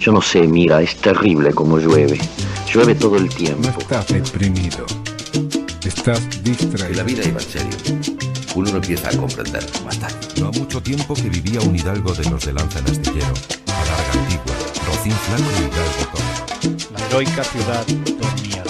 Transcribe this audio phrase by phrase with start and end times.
[0.00, 2.20] Yo no sé, mira, es terrible como llueve.
[2.72, 3.68] Llueve todo el No tiempo.
[3.80, 4.86] estás deprimido.
[5.84, 7.04] Estás En la distraído.
[7.04, 7.76] vida iba en serio.
[8.54, 9.66] Uno no empieza a comprender.
[10.38, 13.34] No ha mucho tiempo que vivía un hidalgo de los de Lanza en Astillero.
[13.66, 14.54] Alarga Antigua,
[14.86, 16.88] Rocín Flaco y Hidalgo.
[16.96, 18.62] La heroica ciudad dormía.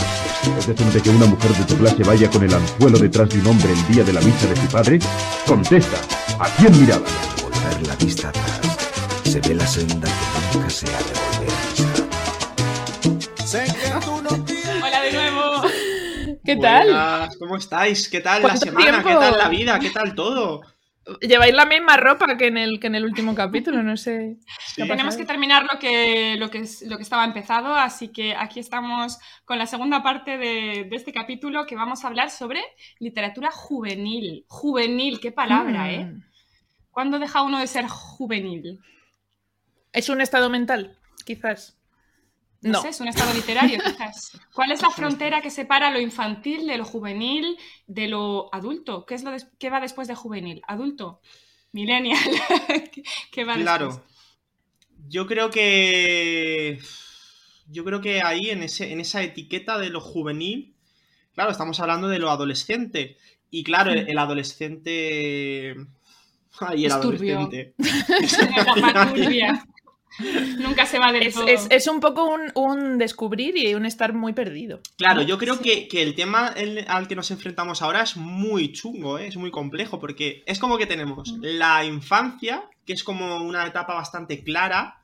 [0.59, 3.49] ¿Es decente que una mujer de tu clase vaya con el anzuelo detrás de un
[3.49, 4.99] hombre el día de la misa de su padre?
[5.47, 5.99] Contesta,
[6.41, 7.05] ¿a quién miraba?
[7.07, 8.61] Al volver la vista atrás,
[9.25, 12.09] se ve la senda que nunca se ha de volver a pisar.
[14.83, 15.63] Hola de nuevo.
[16.45, 17.29] ¿Qué tal?
[17.39, 18.09] ¿Cómo estáis?
[18.09, 18.87] ¿Qué tal la ¿Cuánto semana?
[18.99, 19.21] ¿Qué tiempo?
[19.21, 19.79] tal la vida?
[19.79, 20.63] ¿Qué tal todo?
[21.23, 24.37] Lleváis la misma ropa que en el, que en el último capítulo, no sé.
[24.77, 28.35] ¿Qué Tenemos que terminar lo que, lo, que, es- lo que estaba empezado, así que
[28.35, 32.61] aquí estamos con la segunda parte de, de este capítulo que vamos a hablar sobre
[32.99, 34.45] literatura juvenil.
[34.49, 35.89] Juvenil, qué palabra, Mm.
[35.91, 36.13] ¿eh?
[36.91, 38.79] ¿Cuándo deja uno de ser juvenil?
[39.99, 40.97] ¿Es un estado mental?
[41.25, 41.77] Quizás.
[42.61, 42.83] No, No.
[42.83, 44.33] sé, es un estado literario, quizás.
[44.55, 49.05] ¿Cuál es la frontera que separa lo infantil de lo juvenil de lo adulto?
[49.07, 50.61] ¿Qué, es lo qué va después de juvenil?
[50.67, 51.21] ¿Adulto?
[51.73, 52.19] ¿Millennial?
[52.93, 53.87] ¿Qué- ¿Qué va Claro.
[53.89, 54.09] después?
[55.09, 56.79] Yo creo que.
[57.71, 60.75] Yo creo que ahí, en, ese, en esa etiqueta de lo juvenil,
[61.35, 63.17] claro, estamos hablando de lo adolescente.
[63.51, 65.75] Y claro, el, el adolescente.
[66.61, 67.39] Ay, el Es turbio.
[67.39, 67.75] adolescente.
[69.15, 69.65] Turbia.
[70.59, 71.47] Nunca se va del Es, todo.
[71.47, 74.81] es- es un poco un, un descubrir y un estar muy perdido.
[74.97, 78.73] Claro, yo creo que, que el tema el- al que nos enfrentamos ahora es muy
[78.73, 79.29] chungo, ¿eh?
[79.29, 83.95] es muy complejo, porque es como que tenemos la infancia, que es como una etapa
[83.95, 84.95] bastante clara.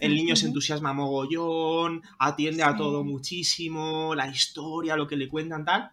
[0.00, 5.64] El niño se entusiasma mogollón, atiende a todo muchísimo, la historia, lo que le cuentan,
[5.64, 5.90] tal.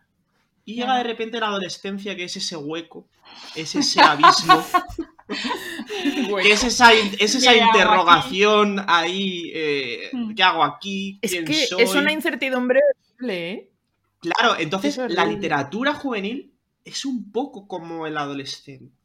[0.63, 3.07] Y llega de repente la adolescencia, que es ese hueco,
[3.55, 4.63] es ese abismo,
[6.43, 10.33] es esa, es esa interrogación ahí, eh, Mm.
[10.35, 11.19] ¿qué hago aquí?
[11.21, 11.83] Es ¿Quién que soy?
[11.83, 12.79] es una incertidumbre
[13.15, 13.69] horrible, ¿eh?
[14.19, 16.51] Claro, entonces Es la literatura juvenil
[16.83, 19.04] es un poco como el adolescente.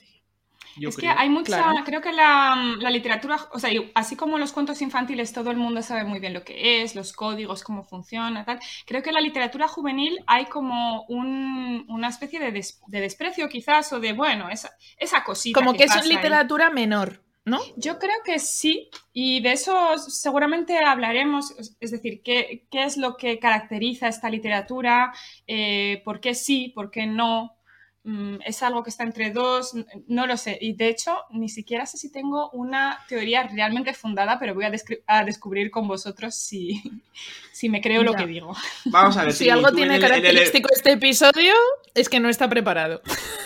[0.76, 1.12] Yo es creo.
[1.14, 1.84] que hay mucha, Claro.
[1.84, 5.82] creo que la, la literatura, o sea, así como los cuentos infantiles todo el mundo
[5.82, 9.20] sabe muy bien lo que es, los códigos, cómo funciona, tal, creo que en la
[9.20, 14.48] literatura juvenil hay como un- una especie de, des- de desprecio quizás, o de, bueno,
[14.48, 15.58] esa, esa cosita.
[15.60, 16.08] Como que es pasa ahí.
[16.16, 17.58] literatura menor, ¿no?
[17.76, 23.16] Yo creo que sí, y de eso seguramente hablaremos, es decir, qué, qué es lo
[23.16, 25.12] que caracteriza esta literatura,
[25.46, 27.56] eh, por qué sí, por qué no,
[28.02, 29.74] es algo que está entre dos,
[30.06, 34.38] no lo sé, y de hecho ni siquiera sé si tengo una teoría realmente fundada,
[34.38, 36.80] pero voy a, descubrir con vosotros si,
[37.52, 38.56] si me creo lo que digo.
[38.86, 39.32] Vamos a ver.
[39.40, 41.52] Si algo tiene el- el- característico este episodio,
[41.94, 43.02] es que no está preparado.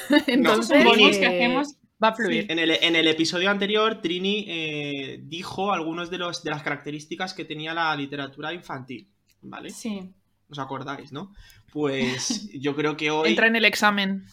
[0.27, 1.75] Entonces, Son bonus que eh, hacemos.
[2.03, 2.47] va a fluir.
[2.51, 7.35] En el, en el episodio anterior, Trini eh, dijo algunas de, los, de las características
[7.35, 9.09] que tenía la literatura infantil.
[9.43, 9.71] ¿Vale?
[9.71, 10.13] Sí.
[10.49, 11.33] ¿Os acordáis, no?
[11.75, 14.25] Pues yo creo que hoy Entra en el examen.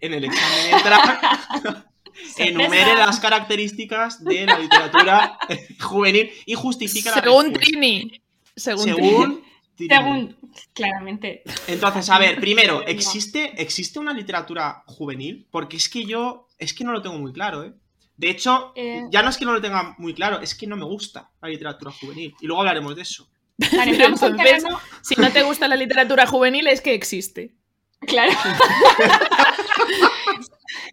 [0.00, 1.86] en el examen entra.
[2.38, 5.38] enumere las características de la literatura
[5.80, 7.66] juvenil y justifica la Según respuesta.
[7.70, 8.20] Trini.
[8.56, 8.98] Según, Trini.
[8.98, 9.44] Según
[9.76, 9.94] Trini.
[9.94, 10.36] Según,
[10.72, 11.42] claramente.
[11.66, 15.46] Entonces, a ver, primero, ¿existe, ¿existe una literatura juvenil?
[15.50, 17.74] Porque es que yo, es que no lo tengo muy claro, ¿eh?
[18.16, 19.02] De hecho, Eh.
[19.10, 21.48] ya no es que no lo tenga muy claro, es que no me gusta la
[21.50, 22.34] literatura juvenil.
[22.40, 23.28] Y luego hablaremos de eso.
[23.58, 24.64] Vale, entonces-
[25.02, 27.54] Si no te gusta la literatura juvenil, es que existe.
[28.00, 28.32] Claro.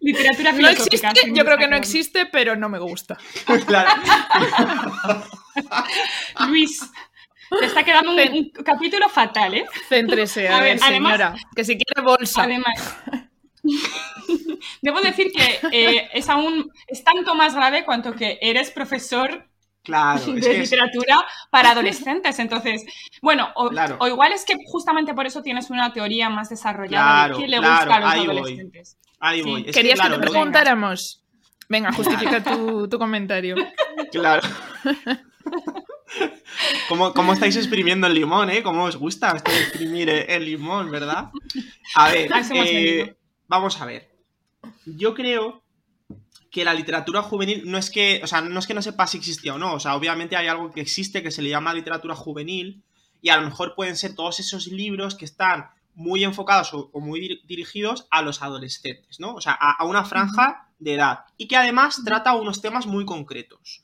[0.00, 3.18] Literatura No existe, yo creo que no existe, pero no me gusta.
[3.66, 3.90] Claro.
[6.48, 6.80] Luis,
[7.60, 9.66] te está quedando un, capítulo fatal, ¿eh?
[9.88, 11.34] Céntrese, a, A ver, además- señora.
[11.54, 12.42] Que si quiere bolsa.
[12.42, 12.74] Además,
[14.82, 19.46] debo decir que eh, es aún es tanto más grave cuanto que eres profesor
[19.84, 22.38] Claro, es de que es- literatura para adolescentes.
[22.38, 22.84] Entonces,
[23.22, 23.96] bueno, o, Claro.
[24.00, 27.48] o igual es que justamente por eso tienes una teoría más desarrollada Claro, de qué
[27.48, 28.36] le claro, gusta a los ahí voy.
[28.38, 28.96] adolescentes.
[29.20, 29.50] ahí sí.
[29.50, 29.60] voy.
[29.60, 31.20] Es que, Querías claro, que te preguntáramos.
[31.68, 31.92] Venga,
[32.38, 33.56] justifica tu, tu comentario.
[34.10, 34.42] Claro.
[36.88, 38.62] ¿Cómo, cómo estáis exprimiendo el limón, eh?
[38.62, 41.30] ¿Cómo os gusta esto de exprimir el, limón, verdad?
[41.96, 43.16] A ver, eh,
[43.48, 44.08] vamos a ver.
[44.86, 45.63] Yo creo
[46.54, 49.18] que la literatura juvenil no es que, o sea, no es que no sepa si
[49.18, 52.14] existía o no, o sea, obviamente hay algo que existe que se le llama literatura
[52.14, 52.84] juvenil
[53.20, 57.20] y a lo mejor pueden ser todos esos libros que están muy enfocados o, muy
[57.20, 59.34] dir- dirigidos a los adolescentes, ¿no?
[59.34, 63.04] O sea, a, a una franja de edad y que además trata unos temas muy
[63.04, 63.82] concretos.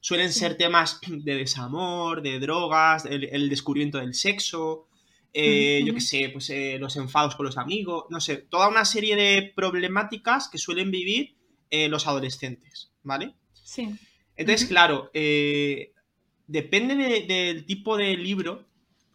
[0.00, 4.88] Suelen ser temas de desamor, de drogas, el, el descubrimiento del sexo,
[5.32, 8.84] eh, yo qué sé, pues eh, los enfados con los amigos, no sé, toda una
[8.84, 11.37] serie de problemáticas que suelen vivir
[11.70, 13.34] eh, los adolescentes, ¿vale?
[13.52, 13.94] Sí.
[14.36, 15.92] Entonces, claro, eh,
[16.46, 18.64] depende de- del tipo de libro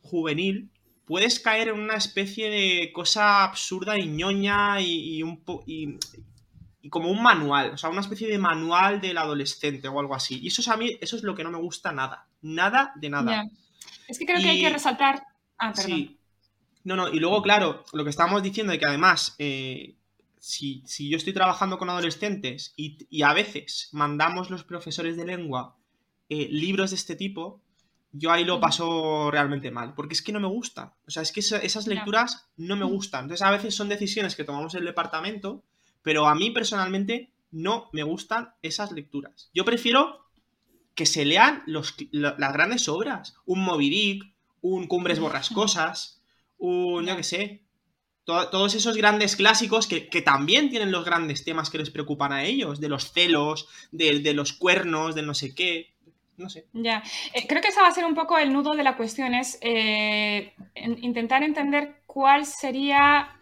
[0.01, 0.69] juvenil,
[1.05, 5.97] puedes caer en una especie de cosa absurda y ñoña y, y un po- y-
[6.81, 10.39] y como un manual, o sea, una especie de manual del adolescente o algo así.
[10.41, 12.27] Y eso es a mí, eso es lo que no me gusta nada.
[12.41, 13.45] Nada de nada.
[14.09, 15.23] Es que creo que hay que resaltar.
[15.57, 15.91] Ah, perdón.
[15.97, 16.17] Sí.
[16.83, 19.95] No, no, y luego, claro, lo que estábamos diciendo de que además, eh,
[20.45, 25.24] si, si yo estoy trabajando con adolescentes y, y a veces mandamos los profesores de
[25.25, 25.78] lengua
[26.28, 27.62] eh, libros de este tipo,
[28.12, 28.62] yo ahí lo Ujú.
[28.62, 30.95] paso realmente mal, porque es que no me gusta.
[31.07, 32.95] O sea, es que esa- esas lecturas no me Ujú.
[32.95, 33.22] gustan.
[33.24, 35.63] Entonces, a veces son decisiones que tomamos en el departamento,
[36.01, 39.50] pero a mí personalmente no me gustan esas lecturas.
[39.54, 40.25] Yo prefiero
[40.94, 43.36] que se lean los, la- las grandes obras.
[43.45, 44.24] Un Moby Dick,
[44.62, 46.22] un Cumbres Borrascosas,
[46.57, 47.63] un, yo qué sé,
[48.25, 52.31] to- todos esos grandes clásicos que, que también tienen los grandes temas que les preocupan
[52.33, 55.93] a ellos, de los celos, de, los cuernos, de no sé qué,
[56.37, 56.67] no sé.
[56.73, 57.03] Ya,
[57.33, 59.59] Eh, creo que ese va a ser un poco el nudo de la cuestión, es
[59.61, 63.39] eh, en- intentar entender cuál sería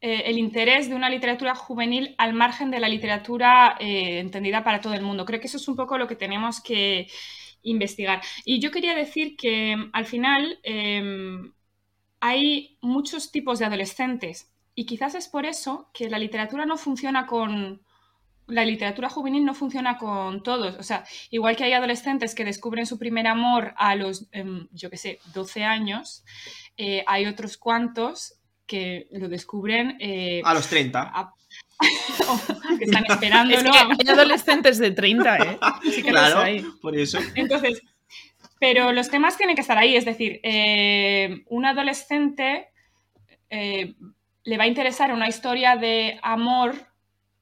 [0.00, 4.94] eh, el interés de una literatura juvenil al margen de la literatura entendida para todo
[4.94, 5.24] el mundo.
[5.24, 7.08] Creo que eso es un poco lo que tenemos que
[7.62, 8.20] investigar.
[8.44, 11.52] Y yo quería decir que al final em,
[12.26, 17.26] hay muchos tipos de adolescentes y quizás es por eso que la literatura no funciona
[17.26, 17.82] con...
[18.46, 20.76] La literatura juvenil no funciona con todos.
[20.76, 24.88] O sea, igual que hay adolescentes que descubren su primer amor a los, em, yo
[24.90, 26.24] qué sé, 12 años,
[26.78, 28.34] eh, hay otros cuantos
[28.66, 31.10] que lo descubren eh, A los 30.
[31.14, 31.32] a-
[32.78, 33.58] que están esperándolo.
[33.58, 35.58] Es que hay adolescentes de 30, ¿eh?
[35.84, 36.62] Sí que los Claro, hay.
[36.80, 37.18] por eso.
[37.34, 37.80] Entonces,
[38.64, 42.70] pero los temas tienen que estar ahí, es decir, eh, un adolescente
[43.50, 43.94] eh,
[44.42, 46.74] le va a interesar una historia de amor,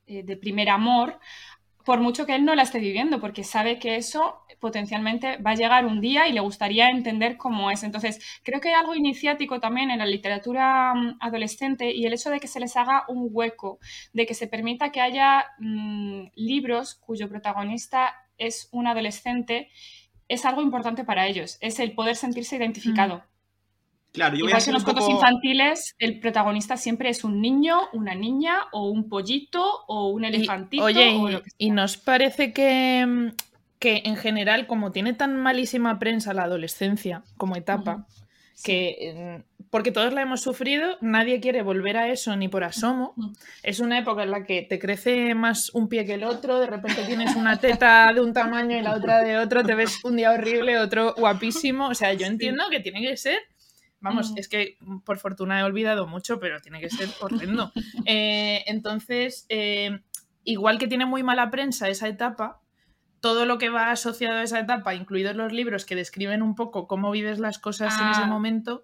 [0.08, 1.20] eh, de primer amor,
[1.84, 5.54] por mucho que él no la esté viviendo, porque sabe que eso potencialmente va a
[5.54, 7.84] llegar un día y le gustaría entender cómo es.
[7.84, 12.30] Entonces, creo que hay algo iniciático también en la literatura mm, adolescente y el hecho
[12.30, 13.78] de que se les haga un hueco,
[14.12, 19.68] de que se permita que haya mm, libros cuyo protagonista es un adolescente,
[20.32, 23.22] es algo importante para ellos, es el poder sentirse identificado.
[24.12, 25.16] Claro, yo voy Igual a que en los cuentos poco...
[25.16, 30.26] infantiles, el protagonista siempre es un niño, una niña, o un pollito, o un Y,
[30.28, 30.84] elefantito.
[30.84, 33.28] oye, o y, lo que y nos parece que, mm,
[33.78, 38.06] que en general, como tiene tan malísima prensa la adolescencia como etapa,
[38.62, 43.14] que mm, porque todos la hemos sufrido, nadie quiere volver a eso ni por asomo.
[43.62, 46.66] Es una época en la que te crece más un pie que el otro, de
[46.66, 50.16] repente tienes una teta de un tamaño y la otra de otro, te ves un
[50.16, 51.88] día horrible, otro guapísimo.
[51.88, 53.38] O sea, yo entiendo que tiene que ser.
[54.00, 54.38] Vamos, Mm.
[54.38, 54.76] es que
[55.06, 57.72] por fortuna he olvidado mucho, pero tiene que ser horrendo.
[58.06, 60.00] Eh, entonces, eh,
[60.44, 62.60] igual que tiene muy mala prensa esa etapa,
[63.20, 66.86] todo lo que va asociado a esa etapa, incluidos los libros que describen un poco
[66.86, 68.26] cómo vives las cosas en ese Ah.
[68.26, 68.82] momento,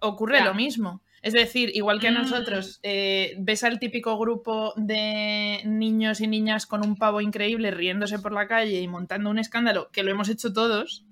[0.00, 1.02] ocurre lo mismo.
[1.22, 2.14] Es decir, igual que a Mm.
[2.14, 8.18] nosotros, eh, ves al típico grupo de niños y niñas con un pavo increíble riéndose
[8.20, 11.04] por la calle y montando un escándalo, que lo hemos hecho todos,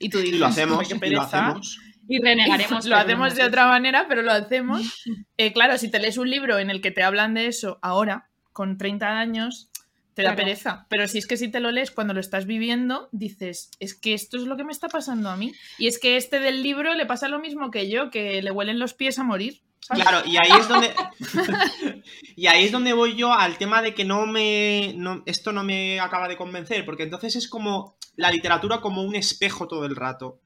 [0.00, 1.46] y tú dices, Y lo "Joder, hacemos, qué y lo pereza".
[1.46, 1.78] hacemos.
[2.08, 2.84] Y renegaremos.
[2.86, 4.82] lo hacemos hemos de otra manera, pero lo hacemos.
[5.36, 8.28] Eh, claro, si te lees un libro en el que te hablan de eso ahora,
[8.52, 9.69] con 30 años,
[10.14, 10.36] te da Claro.
[10.44, 10.86] pereza.
[10.88, 14.14] Pero si es que si te lo lees cuando lo estás viviendo, dices, es que
[14.14, 15.52] esto es lo que me está pasando a mí.
[15.78, 18.78] Y es que este del libro le pasa lo mismo que yo, que le huelen
[18.78, 19.60] los pies a morir.
[19.80, 20.02] ¿sabes?
[20.02, 20.92] Claro, y ahí es donde.
[22.36, 24.92] y ahí es donde voy yo al tema de que no me.
[24.96, 29.14] no- esto no me acaba de convencer, porque entonces es como la literatura como un
[29.14, 30.40] espejo todo el rato.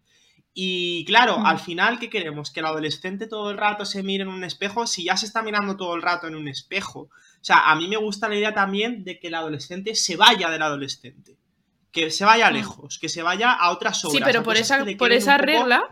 [0.57, 1.47] Y claro, Mm.
[1.47, 2.53] al final, ¿qué queremos?
[2.53, 5.43] Que el adolescente todo el rato se mire en un espejo, si ya se está
[5.43, 7.09] mirando todo el rato en un espejo.
[7.45, 10.49] O sea, a mí me gusta la idea también de que el adolescente se vaya
[10.49, 11.37] del adolescente.
[11.93, 12.55] Que se vaya Mm.
[12.55, 14.17] lejos, que se vaya a otras obras.
[14.17, 15.83] sí, pero por esa, por esa poco- regla,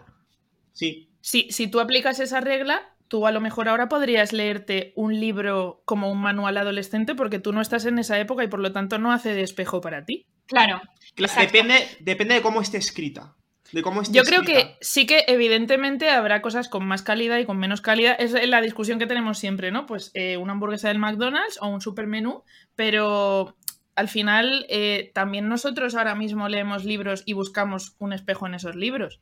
[0.72, 5.20] Sí, si, si tú aplicas esa regla, tú a lo mejor ahora podrías leerte un
[5.20, 8.72] libro como un manual adolescente porque tú no estás en esa época y por lo
[8.72, 10.24] tanto no hace de espejo para ti.
[10.46, 10.80] Claro.
[11.14, 11.42] Cla- Exacto.
[11.52, 13.36] depende, depende de cómo esté escrita.
[13.72, 14.68] De cómo esté Yo creo escrita.
[14.68, 18.16] que sí que evidentemente habrá cosas con más calidad y con menos calidad.
[18.18, 19.86] Es la discusión que tenemos siempre, ¿no?
[19.86, 23.56] Pues eh, una hamburguesa del McDonald's o un supermenú, pero
[23.94, 28.76] al final eh, también nosotros ahora mismo leemos libros y buscamos un espejo en esos
[28.76, 29.20] libros.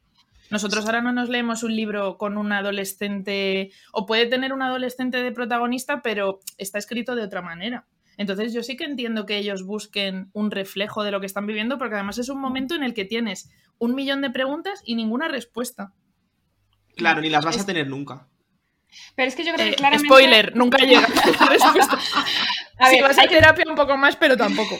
[0.50, 5.22] Nosotros ahora no nos leemos un libro con un adolescente, o puede tener un adolescente
[5.22, 7.86] de protagonista, pero está escrito de otra manera.
[8.20, 11.78] Entonces yo sí que entiendo que ellos busquen un reflejo de lo que están viviendo,
[11.78, 15.26] porque además es un momento en el que tienes un millón de preguntas y ninguna
[15.28, 15.94] respuesta.
[16.96, 18.28] Claro, ni las vas Es- a tener nunca.
[19.14, 20.06] Pero es que yo creo que Eh, claramente...
[20.08, 21.98] spoiler, nunca llega la respuesta.
[22.78, 24.78] A si ver, vas a hay que- terapia un poco más, pero tampoco.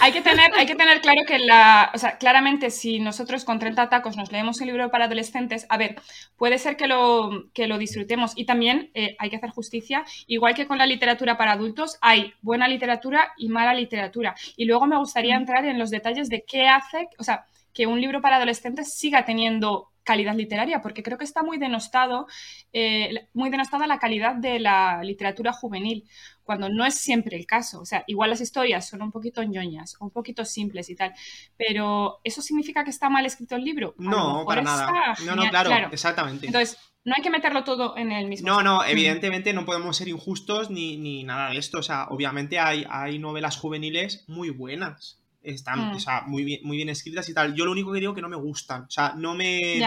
[0.00, 3.58] Hay que tener, hay que tener claro que la, o sea, claramente si nosotros con
[3.58, 5.96] 30 tacos nos leemos un libro para adolescentes, a ver,
[6.36, 10.54] puede ser que lo, que lo disfrutemos y también eh, hay que hacer justicia, igual
[10.54, 14.34] que con la literatura para adultos, hay buena literatura y mala literatura.
[14.56, 18.00] Y luego me gustaría entrar en los detalles de qué hace, o sea, que un
[18.00, 22.26] libro para adolescentes siga teniendo calidad literaria, porque creo que está muy denostado,
[22.72, 26.04] eh, muy denostada la calidad de la literatura juvenil
[26.42, 27.80] cuando no es siempre el caso.
[27.80, 31.12] O sea, igual las historias son un poquito ñoñas un poquito simples y tal,
[31.56, 33.94] pero ¿eso significa que está mal escrito el libro?
[33.98, 35.14] A No, para nada.
[35.24, 36.46] No, no, claro, exactamente.
[36.46, 38.48] Entonces, no hay que meterlo todo en el mismo.
[38.48, 41.78] No, no, evidentemente no podemos ser injustos ni, ni nada de esto.
[41.78, 45.21] O sea, obviamente hay, hay novelas juveniles muy buenas.
[45.42, 45.96] Están, Mm.
[45.96, 47.54] o sea, muy bien, muy bien escritas y tal.
[47.54, 48.82] Yo lo único que digo que no me gustan.
[48.82, 49.80] O sea, no me.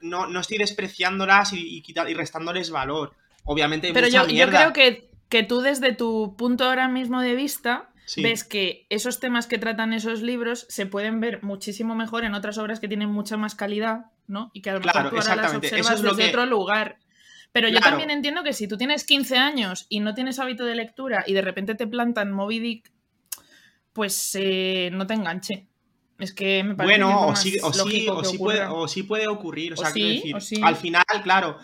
[0.00, 3.12] No, no estoy despreciándolas y, y, quitar- y restándoles valor.
[3.44, 7.20] Obviamente hay Pero mucha yo, yo creo que, que tú desde tu punto ahora mismo
[7.20, 8.22] de vista Sí.
[8.22, 12.58] ves que esos temas que tratan esos libros se pueden ver muchísimo mejor en otras
[12.58, 14.50] obras que tienen mucha más calidad, ¿no?
[14.54, 16.98] Y que a lo mejor Claro, tú ahora las observas es desde que- otro lugar.
[17.52, 20.74] Pero yo también entiendo que si tú tienes 15 años y no tienes hábito de
[20.74, 22.92] lectura y de repente te plantan Moby Dick,
[23.96, 25.66] pues eh, no te enganche.
[26.18, 28.38] Es que me parece que es Bueno, lo o sí, o sí, o que sí
[28.38, 29.72] puede, o sí puede ocurrir.
[29.74, 30.56] O sea, sí, decir, o sí.
[30.62, 31.58] al final, claro,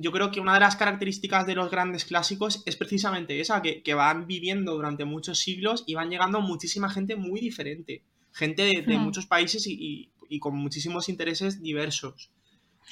[0.00, 3.82] yo creo que una de las características de los grandes clásicos es precisamente esa, que,
[3.82, 8.02] que van viviendo durante muchos siglos y van llegando muchísima gente muy diferente.
[8.32, 12.30] Gente de, de muchos países y, y- y con muchísimos intereses diversos.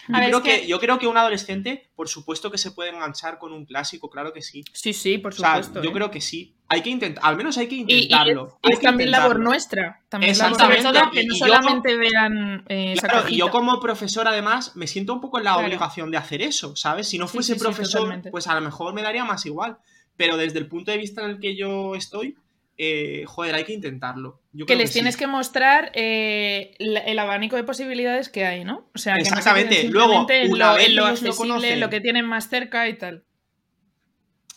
[0.08, 0.60] Yo, ver, creo es que...
[0.62, 4.08] que- yo creo que un adolescente, por supuesto que se puede enganchar con un clásico,
[4.10, 4.64] claro que sí.
[4.72, 5.82] Sí, sí, por O sea, supuesto.
[5.82, 5.92] yo ¿eh?
[5.92, 6.54] creo que sí.
[6.68, 8.46] Hay que intentar, al menos hay que Y, y intentarlo.
[8.46, 10.02] es, hay es que también labor nuestra.
[10.08, 14.76] También labor Exactamente, nuestra que no solamente vean eh, esa y yo como profesor además
[14.76, 15.66] me siento un poco en la Claro.
[15.66, 17.08] obligación de hacer eso, ¿sabes?
[17.08, 19.78] Si no fuese sí, sí, profesor, pues a lo mejor me daría más igual.
[20.16, 22.36] Pero desde el punto de vista en el que yo estoy,
[22.82, 24.40] eh, joder, hay que intentarlo.
[24.52, 28.88] Yo que creo les tienes que mostrar eh, el abanico de posibilidades que hay, ¿no?
[28.94, 29.84] O sea, que no se Exactamente.
[29.90, 31.80] Luego, una lo, vez en lo ellos lo accesible, conocen.
[31.80, 33.24] lo que tienen más cerca y tal.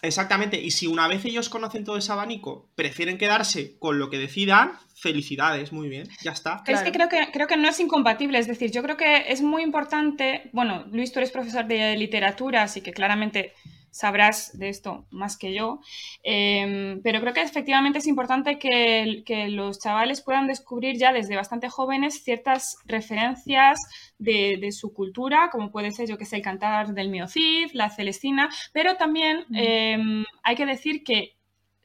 [0.01, 0.61] Exactamente.
[0.61, 4.71] Y si una vez ellos conocen todo ese abanico, prefieren quedarse con lo que decidan,
[4.95, 6.63] felicidades, muy bien, ya está.
[6.65, 9.41] Es que creo, que creo que no es incompatible, es decir, yo creo que es
[9.41, 13.51] muy importante, bueno, Luis, tú eres profesor de literatura, así que claramente
[13.93, 15.79] sabrás de esto más que yo,
[16.23, 21.35] eh, pero creo que efectivamente es importante que, que los chavales puedan descubrir ya desde
[21.35, 23.79] bastante jóvenes ciertas referencias
[24.17, 27.71] de, de su cultura, como puede ser, yo que sé, el cantar del Mio Cid,
[27.73, 29.97] la Celestina, pero también eh,
[30.43, 31.35] hay que decir que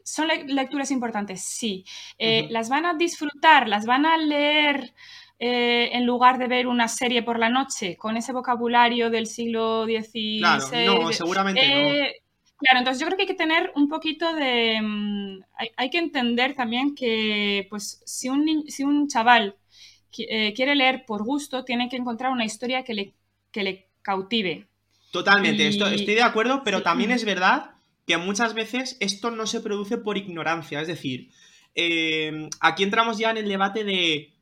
[0.05, 1.85] son le- lecturas importantes, sí.
[2.19, 2.47] Eh.
[2.51, 4.95] Las van a disfrutar, las van a leer
[5.39, 9.85] eh, en lugar de ver una serie por la noche con ese vocabulario del siglo
[9.85, 10.39] XVI.
[10.41, 12.13] Claro, no, seguramente Eh,
[12.61, 14.81] Claro, entonces yo creo que hay que tener un poquito de...
[14.83, 19.55] mm, hay, hay que entender también que, pues, si un, si un chaval
[20.19, 23.15] eh, quiere leer por gusto, tiene que encontrar una historia que le,
[23.53, 24.67] que le cautive.
[25.13, 26.83] Totalmente, Y- esto- estoy de acuerdo, pero sí.
[26.85, 27.77] también es verdad
[28.09, 30.81] que muchas veces esto no se produce por ignorancia.
[30.81, 31.31] Es decir,
[32.61, 34.33] aquí entramos ya en el debate de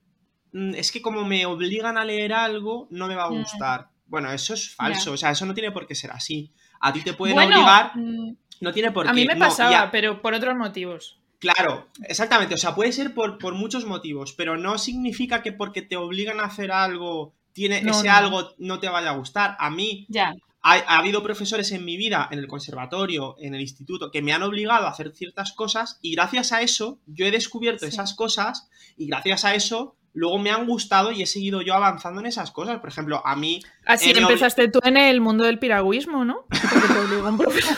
[0.74, 3.38] es que como me obligan a leer algo, no me va a Mm.
[3.40, 3.88] gustar.
[4.06, 6.52] Bueno, eso es falso, o sea, eso no tiene por qué ser así.
[6.80, 9.10] A ti te pueden Bueno, obligar, mm, no tiene por qué.
[9.10, 9.90] A mí me no, pasaba, ya.
[9.90, 11.18] pero por otros motivos.
[11.38, 12.54] Claro, exactamente.
[12.54, 16.40] O sea, puede ser por, por muchos motivos, pero no significa que porque te obligan
[16.40, 18.12] a hacer algo, tiene, No, ese no.
[18.14, 19.56] algo no te vaya a gustar.
[19.58, 20.32] A mí ya.
[20.62, 24.32] ha, ha habido profesores en mi vida, en el conservatorio, en el instituto, que me
[24.32, 27.88] han obligado a hacer ciertas cosas y gracias a eso yo he descubierto Sí.
[27.88, 32.20] esas cosas y gracias a eso luego me han gustado y he seguido yo avanzando
[32.20, 32.80] en esas cosas.
[32.80, 33.60] Por ejemplo, a mí...
[33.84, 36.46] Así Eh, empezaste tú en el mundo del piragüismo, ¿no?
[36.48, 37.76] Porque te obligó un profesor.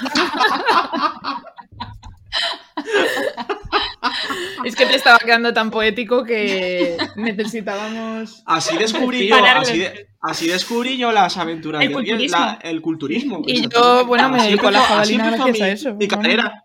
[4.64, 8.42] es que te estaba quedando tan poético que necesitábamos.
[8.47, 12.38] Así descubrí yo, así, de- así descubrí yo las aventuras El de culturismo.
[12.38, 13.42] la- el culturismo.
[13.47, 15.95] Y yo, bueno, me dedico a la empezó- así jabalina empezó gracias mi- a eso.
[15.95, 16.64] Mi carrera.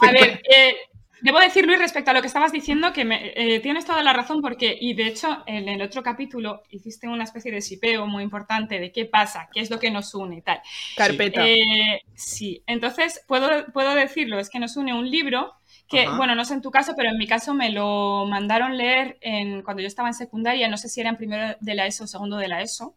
[0.00, 0.74] A ver, eh,
[1.22, 4.12] debo decir, Luis, respecto a lo que estabas diciendo, que me- eh, tienes toda la
[4.12, 8.22] razón, porque, y de hecho, en el otro capítulo hiciste una especie de sipeo muy
[8.22, 10.60] importante de qué pasa, qué es lo que nos une y tal.
[10.96, 11.46] Carpeta.
[11.48, 15.54] Eh, sí, entonces puedo, puedo decirlo, es que nos une un libro
[15.88, 16.16] que, Ajá.
[16.16, 19.62] bueno, no sé en tu caso, pero en mi caso me lo mandaron leer en,
[19.62, 22.06] cuando yo estaba en secundaria, no sé si era en primero de la ESO o
[22.06, 22.94] segundo de la ESO,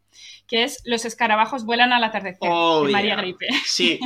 [0.47, 3.21] que es Los escarabajos vuelan al atardecer, Oh, de María yeah.
[3.21, 3.47] Gripe.
[3.65, 3.99] Sí,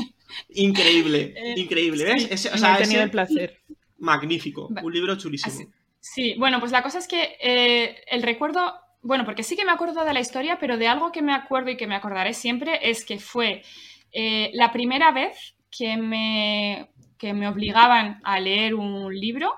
[0.55, 2.27] increíble, Eh, increíble, ¿ves?
[2.31, 3.59] Ese- o no sea, he tenido ese- el placer.
[3.99, 5.53] Magnífico, un libro chulísimo.
[5.55, 5.67] Así-
[6.01, 9.71] Sí, bueno, pues la cosa es que eh, el recuerdo bueno, porque sí que me
[9.71, 12.79] acuerdo de la historia, pero de algo que me acuerdo y que me acordaré siempre
[12.89, 13.63] es que fue
[14.11, 19.53] eh, la primera vez que me, que me obligaban a leer un libro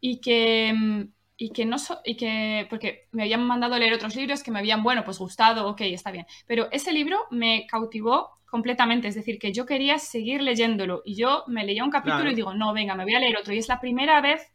[0.00, 1.02] y que, mm,
[1.38, 4.50] y que no so- y que porque me habían mandado a leer otros libros que
[4.50, 9.14] me habían bueno pues gustado ok está bien pero ese libro me cautivó completamente es
[9.14, 12.32] decir que yo quería seguir leyéndolo y yo me leía un capítulo Claro.
[12.32, 14.52] y digo no venga me voy a leer otro y es la primera vez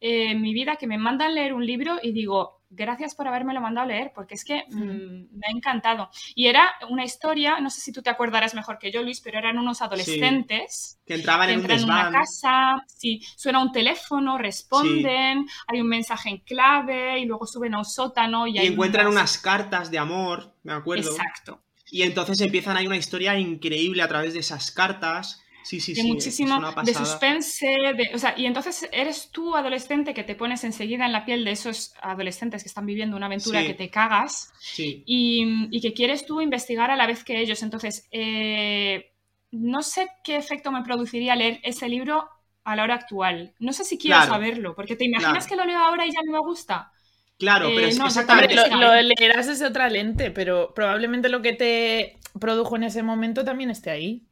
[0.00, 3.60] eh, en mi vida que me mandan leer un libro y digo gracias por habérmelo
[3.60, 7.70] mandado a leer porque es que mm, me ha encantado y era una historia no
[7.70, 11.48] sé si tú te acordarás mejor que yo Luis pero eran unos adolescentes Que entraban
[11.48, 16.30] que en un entran en una casa, sí, suena un teléfono, responden, hay un mensaje
[16.30, 19.98] en clave y luego suben a un sótano y, Y hay encuentran unas cartas de
[19.98, 21.10] amor, me acuerdo.
[21.10, 21.62] Exacto.
[21.90, 25.43] Y entonces empiezan ahí una historia increíble a través de esas cartas.
[25.64, 26.06] Sí, sí, de sí.
[26.06, 31.06] muchísimo, de suspense, de- o sea, y entonces eres tú adolescente que te pones enseguida
[31.06, 33.66] en la piel de esos adolescentes que están viviendo una aventura Sí.
[33.68, 35.02] que te cagas Sí.
[35.06, 37.62] y, y que quieres tú investigar a la vez que ellos.
[37.62, 39.10] Entonces, eh,
[39.52, 42.28] no sé qué efecto me produciría leer ese libro
[42.64, 43.54] a la hora actual.
[43.58, 44.32] No sé si quiero Claro.
[44.32, 45.48] saberlo, porque te imaginas Claro.
[45.48, 46.90] que lo leo ahora y ya no me gusta.
[47.38, 48.54] Claro, pero Eh, es no, exactamente.
[48.54, 53.44] Lo, lo leerás desde otra lente, pero probablemente lo que te produjo en ese momento
[53.44, 54.22] también esté ahí.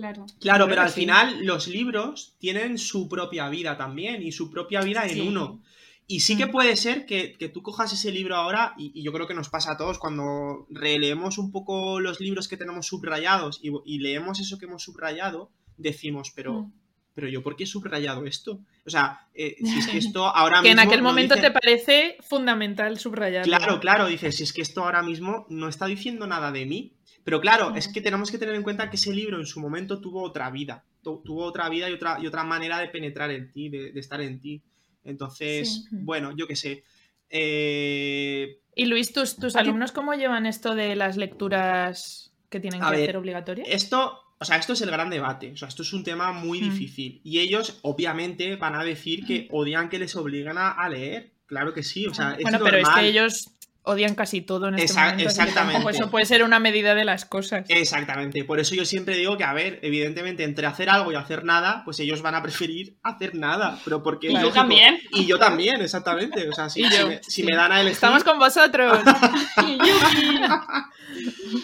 [0.00, 0.26] Claro.
[0.40, 1.00] Claro, pero que al sí.
[1.00, 5.20] final los libros tienen su propia vida también y su propia vida Sí.
[5.20, 5.62] en uno.
[6.06, 6.50] Y sí que Mm.
[6.50, 9.48] puede ser que, que tú cojas ese libro ahora, y, y yo creo que nos
[9.48, 14.40] pasa a todos cuando releemos un poco los libros que tenemos subrayados y, y leemos
[14.40, 16.72] eso que hemos subrayado, decimos, pero, Mm.
[17.14, 18.58] pero yo, ¿por qué he subrayado esto?
[18.86, 21.46] O sea, eh, si es que esto ahora Que en mismo aquel no momento dice-
[21.46, 23.56] te parece fundamental subrayarlo.
[23.56, 26.92] Claro, claro, dices, si es que esto ahora mismo no está diciendo nada de mí.
[27.30, 27.76] Pero claro, Mm.
[27.76, 30.50] es que tenemos que tener en cuenta que ese libro en su momento tuvo otra
[30.50, 30.84] vida.
[31.00, 34.00] Tu- tuvo otra vida y otra, y otra manera de penetrar en ti, de, de
[34.00, 34.60] estar en ti.
[35.04, 35.96] Entonces, Sí.
[36.02, 36.82] bueno, yo qué sé.
[37.28, 42.86] Eh, Y Luis, ¿tus, tus alumnos cómo llevan esto de las lecturas que tienen A
[42.90, 43.68] que ver, hacer obligatorias?
[43.70, 45.52] esto, o sea, esto es el gran debate.
[45.52, 46.64] O sea, esto es un tema muy Mm.
[46.70, 47.20] difícil.
[47.22, 51.32] Y ellos, obviamente, van a decir que odian que les obliguen a, a leer.
[51.46, 52.06] Claro que sí.
[52.06, 53.00] O sea, es bueno, pero es normal.
[53.04, 53.46] que ellos
[53.82, 55.22] odian casi todo en este Exact- momento.
[55.24, 55.90] que exactamente.
[55.90, 57.64] eso puede ser una medida de las cosas.
[57.68, 61.44] Exactamente, por eso yo siempre digo que, a ver, evidentemente entre hacer algo y hacer
[61.44, 64.54] nada, pues ellos van a preferir hacer nada, pero porque Y yo lógico.
[64.54, 65.00] también.
[65.12, 67.42] Y yo también, exactamente, o sea, si, Y me, si sí.
[67.42, 67.94] me dan a elegir...
[67.94, 69.00] Estamos con vosotros.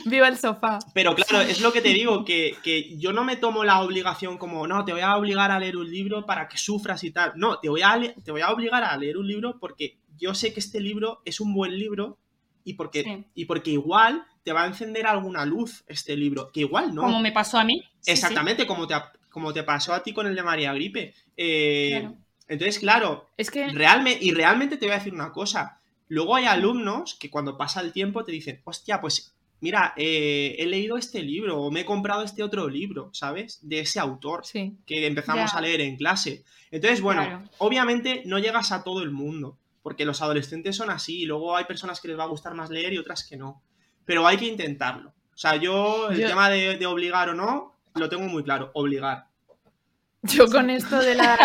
[0.05, 0.79] Viva el sofá.
[0.95, 4.39] Pero claro, es lo que te digo, que, que yo no me tomo la obligación
[4.39, 7.33] como, no, te voy a obligar a leer un libro para que sufras y tal.
[7.37, 10.53] No, te voy a, te voy a obligar a leer un libro porque yo sé
[10.53, 12.19] que este libro es un buen libro
[12.65, 13.25] y porque, Sí.
[13.35, 17.03] y porque igual te va a encender alguna luz este libro, que igual no.
[17.03, 17.81] Como me pasó a mí.
[17.83, 18.11] Sí, sí.
[18.13, 18.95] Exactamente, Como, te,
[19.31, 21.15] como te pasó a ti con el de María Gripe.
[21.37, 22.17] Eh, Claro.
[22.49, 25.81] Entonces, claro, Es que realmente, y realmente te voy a decir una cosa.
[26.09, 30.67] Luego hay alumnos que cuando pasa el tiempo te dicen, hostia, pues mira, eh, he
[30.67, 33.59] leído este libro o me he comprado este otro libro, ¿sabes?
[33.63, 34.77] De ese autor sí.
[34.87, 35.59] que empezamos Ya.
[35.59, 36.45] a leer en clase.
[36.71, 37.43] Entonces, bueno, Claro.
[37.59, 41.65] obviamente no llegas a todo el mundo, porque los adolescentes son así, y luego hay
[41.65, 43.63] personas que les va a gustar más leer y otras que no.
[44.05, 45.11] Pero hay que intentarlo.
[45.33, 48.73] O sea, yo el Yo- tema de, de obligar o no, lo tengo muy claro,
[48.75, 49.29] obligar.
[50.23, 51.39] Yo con esto de las,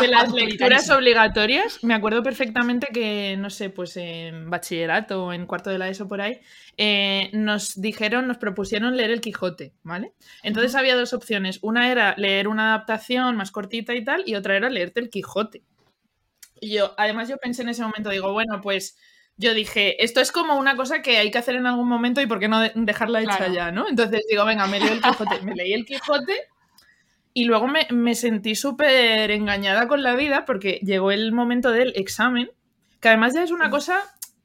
[0.00, 5.46] de las lecturas obligatorias, me acuerdo perfectamente que, no sé, pues en bachillerato o en
[5.46, 6.40] cuarto de la ESO por ahí,
[6.76, 10.12] eh, nos dijeron, nos propusieron leer el Quijote, ¿vale?
[10.42, 11.60] Entonces había dos opciones.
[11.62, 15.62] Una era leer una adaptación más cortita y tal, y otra era leerte el Quijote.
[16.60, 18.96] Y yo, además yo pensé en ese momento, digo, bueno, pues
[19.36, 22.26] yo dije, esto es como una cosa que hay que hacer en algún momento y
[22.26, 23.52] por qué no de- dejarla hecha Claro.
[23.54, 23.88] ya, ¿no?
[23.88, 25.42] Entonces digo, venga, me leo el Quijote.
[25.42, 26.34] Me leí el Quijote
[27.34, 31.92] y luego me, me sentí súper engañada con la vida porque llegó el momento del
[31.96, 32.50] examen,
[33.00, 34.00] que además ya es una cosa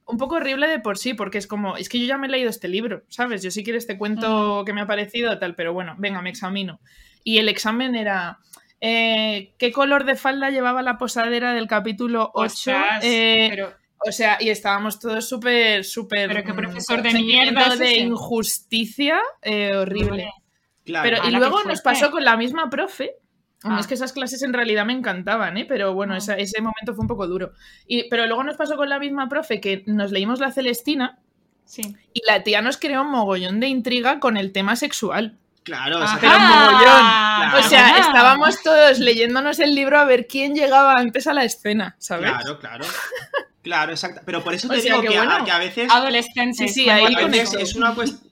[0.06, 2.30] un poco horrible de por sí, porque es como, es que yo ya me he
[2.30, 3.42] leído este libro, ¿sabes?
[3.42, 6.82] Yo sí quiero este cuento que me ha parecido tal, pero bueno, venga, me examino.
[7.24, 8.40] Y el examen era...
[8.82, 12.46] eh, ¿Qué color de falda llevaba la posadera del capítulo 8?
[12.46, 16.28] Ostras, Eh, pero o sea, y estábamos todos súper, súper...
[16.28, 18.00] Pero qué profesor de mierda es de ese.
[18.00, 20.32] injusticia eh, horrible.
[20.84, 21.08] Claro.
[21.22, 23.12] Pero, y luego nos pasó con la misma profe.
[23.64, 23.78] Ah.
[23.80, 25.66] Es que esas clases en realidad me encantaban, ¿eh?
[25.66, 26.18] Pero bueno, Ah.
[26.18, 27.52] esa- ese momento fue un poco duro.
[27.86, 31.20] Y, pero luego nos pasó con la misma profe que nos leímos la Celestina
[31.66, 31.96] sí.
[32.12, 35.38] y la tía nos creó un mogollón de intriga con el tema sexual.
[35.64, 36.34] Claro, pero.
[36.34, 37.60] Claro.
[37.60, 38.00] O sea, Ajá.
[38.00, 42.32] estábamos todos leyéndonos el libro a ver quién llegaba antes a la escena, ¿sabes?
[42.32, 42.86] Claro, claro.
[43.62, 44.22] Claro, exacto.
[44.26, 46.74] Pero por eso O te sea, digo que que, a, que a veces, Adolescentes.
[46.74, 47.60] Sí, ahí a veces conecto.
[47.60, 48.32] es una cuestión.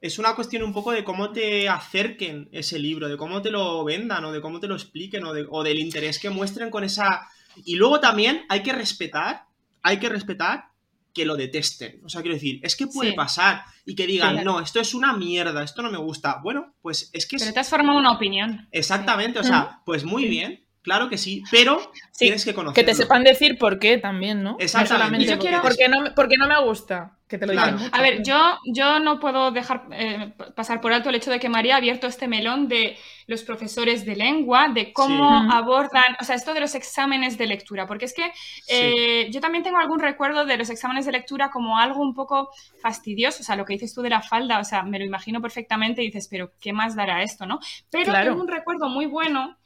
[0.00, 3.82] Es una cuestión un poco de cómo te acerquen ese libro, de cómo te lo
[3.82, 6.84] vendan o de cómo te lo expliquen o, de- o del interés que muestren con
[6.84, 7.28] esa...
[7.64, 9.46] Y luego también hay que respetar,
[9.82, 10.66] hay que respetar
[11.16, 12.02] que lo detesten.
[12.04, 13.16] O sea, quiero decir, es que puede Sí.
[13.16, 14.44] pasar y que digan, Sí.
[14.44, 16.40] no, esto es una mierda, esto no me gusta.
[16.42, 18.68] Bueno, pues es que Pero es te has formado una opinión.
[18.70, 21.80] exactamente, o sea, pues muy bien, claro que sí, pero
[22.12, 22.74] Sí, tienes que conocerlo.
[22.74, 24.56] Que te sepan decir por qué también, ¿no?
[24.60, 25.26] Exactamente.
[25.26, 27.12] No Yo quiero- porque, no, me- porque no me gusta.
[27.28, 27.76] Que te lo Claro.
[27.76, 27.90] digan.
[27.92, 31.48] A ver, yo, yo no puedo dejar eh, pasar por alto el hecho de que
[31.48, 32.96] María ha abierto este melón de
[33.26, 35.48] los profesores de lengua, de cómo Sí.
[35.52, 38.30] abordan, o sea, esto de los exámenes de lectura, porque es que
[38.68, 42.48] eh, yo también tengo algún recuerdo de los exámenes de lectura como algo un poco
[42.80, 45.42] fastidioso, o sea, lo que dices tú de la falda, o sea, me lo imagino
[45.42, 47.58] perfectamente y dices, pero ¿qué más dará esto, no?
[47.90, 48.30] Pero Claro.
[48.30, 49.56] tengo un recuerdo muy bueno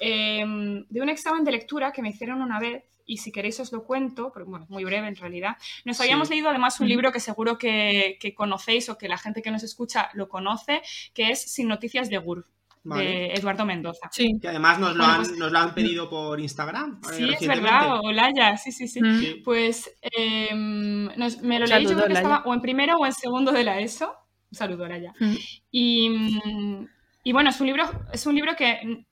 [0.00, 0.44] eh,
[0.88, 2.84] de un examen de lectura que me hicieron una vez.
[3.08, 5.56] Y si queréis os lo cuento, porque bueno, muy breve en realidad.
[5.84, 6.02] Nos Sí.
[6.02, 9.52] habíamos leído además un libro que seguro que, que conocéis o que la gente que
[9.52, 10.82] nos escucha lo conoce,
[11.14, 12.48] que es Sin Noticias de Gur,
[12.82, 13.04] Vale.
[13.04, 14.08] de Eduardo Mendoza.
[14.10, 14.32] Sí.
[14.42, 17.00] Que además nos lo, Bueno, han, pues- nos lo han pedido por Instagram.
[17.04, 19.00] eh, Sí, es verdad, Olaya, sí, sí, sí.
[19.00, 19.20] Mm.
[19.20, 19.42] Sí.
[19.44, 22.20] Pues eh, nos- me lo leí, yo creo que Olaya.
[22.22, 24.12] estaba o en primero o en segundo de la ESO.
[24.50, 25.12] Un saludo, Olaya.
[25.20, 25.34] Mm.
[25.70, 26.88] Y, mm,
[27.22, 29.04] y bueno, es un libro, es un libro que.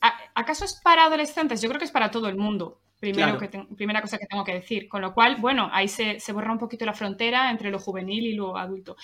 [0.00, 1.60] Mm, ¿a- ¿Acaso es para adolescentes?
[1.62, 2.80] Yo creo que es para todo el mundo.
[3.00, 3.38] Primero Claro.
[3.38, 4.88] que te- primera cosa que tengo que decir.
[4.88, 8.26] Con lo cual, bueno, ahí se, se borra un poquito la frontera entre lo juvenil
[8.26, 8.96] y lo adulto.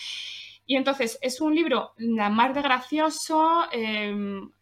[0.69, 4.13] Y entonces es un libro la más de gracioso, eh,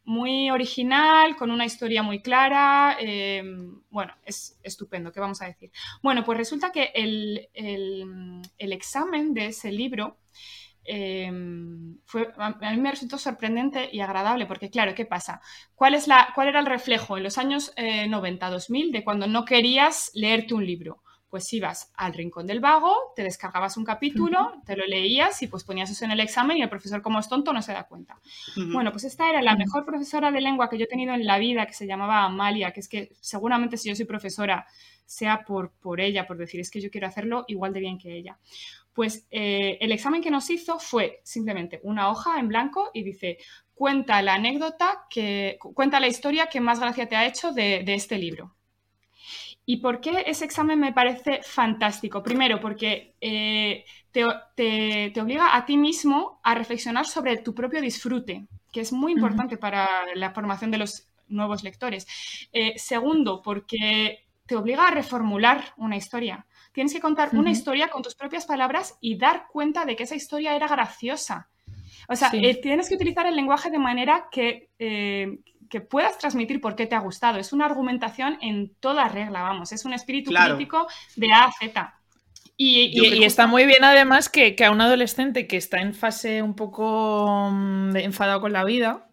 [0.05, 2.97] muy original, con una historia muy clara.
[3.01, 3.43] eh,
[3.91, 5.71] bueno, es estupendo, ¿qué vamos a decir?
[6.03, 10.19] Bueno, pues resulta que el, el- el examen de ese libro
[10.85, 11.31] eh,
[12.05, 15.41] fue, a mí me resultó sorprendente y agradable, porque claro, ¿qué pasa?
[15.75, 19.27] ¿Cuál, es la, cuál era el reflejo en los años eh, 90, 2000 de cuando
[19.27, 21.03] no querías leerte un libro?
[21.29, 25.65] Pues ibas al rincón del vago, te descargabas un capítulo, te lo leías y pues
[25.65, 28.21] ponías eso en el examen y el profesor como es tonto no se da cuenta.
[28.73, 31.39] Bueno, pues esta era la mejor profesora de lengua que yo he tenido en la
[31.39, 34.65] vida, que se llamaba Amalia, que es que seguramente si yo soy profesora,
[35.07, 38.17] sea por, por ella, por decir, es que yo quiero hacerlo igual de bien que
[38.17, 38.39] ella.
[38.95, 43.39] Pues eh, el examen que nos hizo fue simplemente una hoja en blanco y dice,
[43.75, 47.83] cuenta la anécdota, que, cu- cuenta la historia que más gracia te ha hecho de,
[47.85, 48.55] de este libro.
[49.67, 52.23] ¿Y por qué ese examen me parece fantástico?
[52.23, 57.81] Primero, porque eh, te, te- te obliga a ti mismo a reflexionar sobre tu propio
[57.81, 62.07] disfrute, que es muy importante para la formación de los nuevos lectores.
[62.53, 66.47] Eh, segundo, porque te obliga a reformular una historia.
[66.75, 70.17] Tienes que contar una historia con tus propias palabras y dar cuenta de que esa
[70.17, 71.49] historia era graciosa.
[72.09, 72.41] O sea, Sí.
[72.45, 75.39] eh, tienes que utilizar el lenguaje de manera que, eh,
[75.71, 77.39] que puedas transmitir por qué te ha gustado.
[77.39, 79.71] Es una argumentación en toda regla, vamos.
[79.71, 80.57] Es un espíritu Claro.
[80.57, 81.95] crítico de A a Z.
[82.57, 85.95] Y, Y, y está muy bien además que, que a un adolescente que está en
[85.95, 89.09] fase un poco mm, de enfadado con la vida,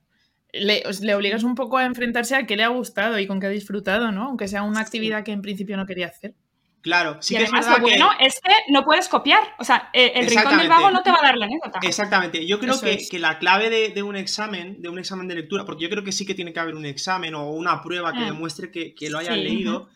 [0.51, 3.45] le, le obligas un poco a enfrentarse a qué le ha gustado y con qué
[3.47, 4.25] ha disfrutado, ¿no?
[4.25, 6.33] Aunque sea una actividad que en principio no quería hacer.
[6.81, 7.91] Claro, sí y que es además verdad lo que...
[7.97, 9.43] bueno es que no puedes copiar.
[9.59, 11.79] O sea, eh, el rincón del vago no te va a dar la anécdota.
[11.83, 13.09] Exactamente, yo creo que, es.
[13.09, 16.03] que la clave de, de un examen, de un examen de lectura, porque yo creo
[16.03, 18.25] que sí que tiene que haber un examen o una prueba que Mm.
[18.25, 19.43] demuestre que, que lo hayan Sí.
[19.43, 19.89] leído,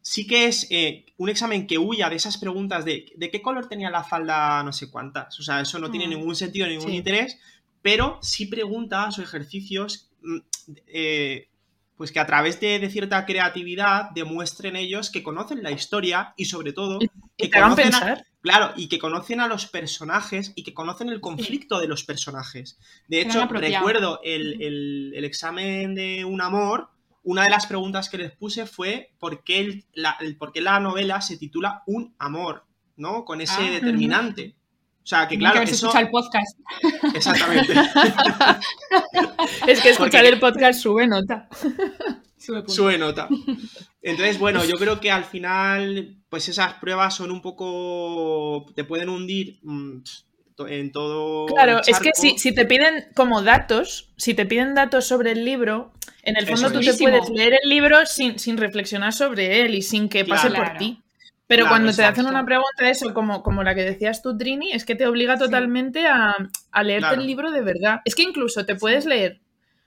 [0.00, 3.68] sí que es eh, un examen que huya de esas preguntas de ¿de qué color
[3.68, 5.38] tenía la falda no sé cuántas?
[5.38, 6.10] O sea, eso no tiene Mm.
[6.10, 6.96] ningún sentido, ningún Sí.
[6.96, 7.38] interés,
[7.80, 10.38] pero sí preguntas o ejercicios mm,
[10.88, 11.48] eh,
[11.96, 16.46] pues que a través de, de cierta creatividad demuestren ellos que conocen la historia y
[16.46, 18.24] sobre todo Y que te conocen a-.
[18.40, 22.78] Claro, y que conocen a los personajes y que conocen el conflicto de los personajes.
[23.08, 23.46] De hecho,
[23.78, 26.90] recuerdo el, el- el examen de un amor,
[27.22, 30.78] una de las preguntas que les puse fue por qué, el- la, por qué la
[30.80, 33.24] novela se titula Un amor, ¿no?
[33.24, 33.70] Con ese Ah.
[33.70, 34.54] determinante.
[35.04, 35.74] O sea, que claro, que eso...
[35.88, 36.58] escucha el podcast.
[37.14, 37.74] Exactamente.
[39.66, 41.48] Es que escuchar Porque- el podcast sube nota.
[42.66, 43.26] Sube nota.
[44.02, 48.66] Entonces, bueno, yo creo que al final, pues esas pruebas son un poco.
[48.76, 50.02] te pueden hundir mm,
[50.68, 51.46] en todo.
[51.46, 55.46] Claro, es que si, si te piden como datos, si te piden datos sobre el
[55.46, 56.98] libro, en el fondo Eso tú es.
[56.98, 60.64] te puedes leer el libro sin, sin reflexionar sobre él y sin que pase Claro.
[60.70, 61.02] por ti.
[61.46, 64.36] Pero Claro, cuando te hacen una pregunta de eso, como, como la que decías tú,
[64.36, 65.44] Trini, es que te obliga Sí.
[65.44, 66.34] totalmente a,
[66.72, 67.20] a leerte Claro.
[67.20, 68.00] el libro de verdad.
[68.06, 69.40] Es que incluso te puedes leer,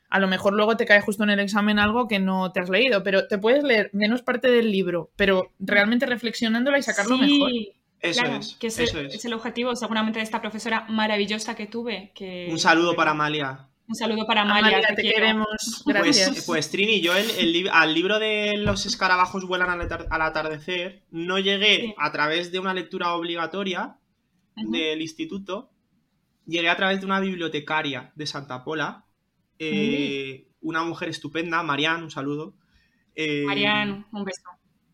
[0.09, 2.69] a lo mejor luego te cae justo en el examen algo que no te has
[2.69, 7.21] leído, pero te puedes leer menos parte del libro, pero realmente reflexionándola y sacarlo Sí,
[7.21, 7.51] mejor.
[7.99, 9.15] Eso claro, es, que es, eso el, es.
[9.15, 12.11] es el objetivo seguramente de esta profesora maravillosa que tuve.
[12.13, 13.67] Que, Un saludo para Amalia.
[13.87, 14.77] Un saludo para Amalia.
[14.79, 15.47] Amalia, te queremos.
[15.83, 16.45] Pues, Gracias.
[16.45, 21.39] pues Trini, yo el, al libro de Los escarabajos vuelan al, atar- al atardecer no
[21.39, 21.93] llegué Sí.
[21.97, 23.97] a través de una lectura obligatoria
[24.55, 25.69] del instituto,
[26.45, 29.05] llegué a través de una bibliotecaria de Santa Pola,
[29.59, 32.55] eh, una mujer estupenda, Marian, un saludo.
[33.15, 34.41] eh, Marian, un beso.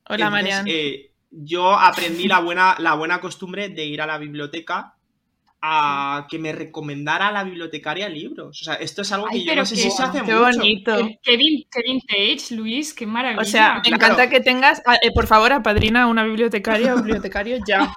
[0.10, 0.65] Hola, Marian.
[0.67, 4.97] eh, yo aprendí la buena, la buena costumbre de ir a la biblioteca
[5.65, 8.60] a que me recomendara la bibliotecaria libros.
[8.62, 10.23] O sea, esto es algo que Ay, yo no sé qué- si se hace Qué
[10.34, 10.39] mucho.
[10.41, 10.97] bonito.
[10.97, 13.41] Qué, qué vin- qué vintage, Luis, qué maravilla.
[13.41, 13.95] O sea, me Claro.
[13.95, 17.95] encanta que tengas, ah, eh, por favor, apadrina a una bibliotecaria o bibliotecario ya.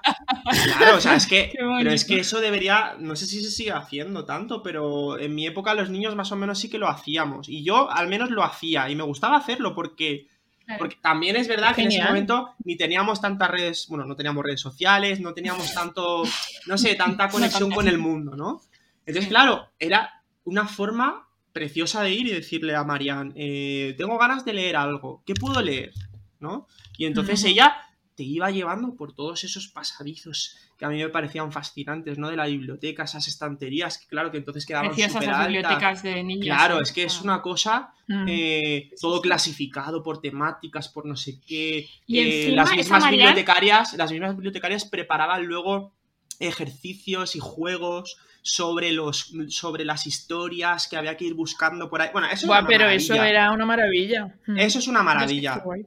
[0.79, 1.51] Claro, o sea, es que,
[1.81, 5.45] pero es que eso debería, no sé si se sigue haciendo tanto, pero en mi
[5.49, 7.49] época los niños más o menos sí que lo hacíamos.
[7.49, 10.29] Y yo al menos lo hacía y me gustaba hacerlo porque,
[10.67, 10.81] Claro.
[10.81, 14.45] porque también es verdad que en ese momento ni teníamos tantas redes, bueno, no teníamos
[14.45, 16.25] redes sociales, no teníamos tanto,
[16.67, 18.61] no sé, tanta conexión con el mundo, ¿no?
[19.07, 24.45] Entonces, claro, era una forma preciosa de ir y decirle a Marian, eh, tengo ganas
[24.45, 25.93] de leer algo, ¿qué puedo leer?
[26.41, 26.67] ¿No?
[26.99, 27.77] Y entonces ella
[28.17, 32.29] te iba llevando por todos esos pasadizos que a mí me parecían fascinantes, ¿no?
[32.29, 35.47] De la biblioteca, esas estanterías, que claro que entonces quedaban súper altas.
[35.49, 36.45] bibliotecas de niños.
[36.47, 38.25] Claro, es que es una cosa Mm.
[38.29, 41.89] eh, todo clasificado por temáticas, por no sé qué.
[42.07, 45.93] Y eh, encima las mismas bibliotecarias, las mismas bibliotecarias preparaban luego
[46.39, 52.11] ejercicios y juegos sobre los sobre las historias que había que ir buscando por ahí.
[52.13, 53.15] Bueno, eso Buah, era una pero maravilla.
[53.15, 54.35] eso era una maravilla.
[54.47, 54.59] Mm.
[54.59, 55.55] Eso es una maravilla.
[55.55, 55.87] Qué guay.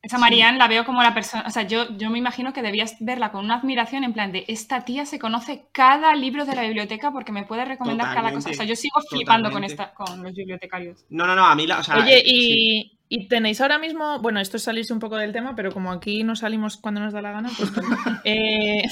[0.00, 2.96] Esa Marianne la veo como la persona, o sea, yo, yo me imagino que debías
[3.00, 6.62] verla con una admiración en plan de esta tía se conoce cada libro de la
[6.62, 8.50] biblioteca porque me puede recomendar cada cosa.
[8.50, 11.04] O sea, yo sigo flipando con, esta, con los bibliotecarios.
[11.10, 12.98] No, no, no, a mí la, o sea, Oye, eh, sí.
[13.08, 15.90] y, y tenéis ahora mismo, bueno, esto es salirse un poco del tema, pero como
[15.90, 17.70] aquí no salimos cuando nos da la gana, pues.
[18.24, 18.82] Eh,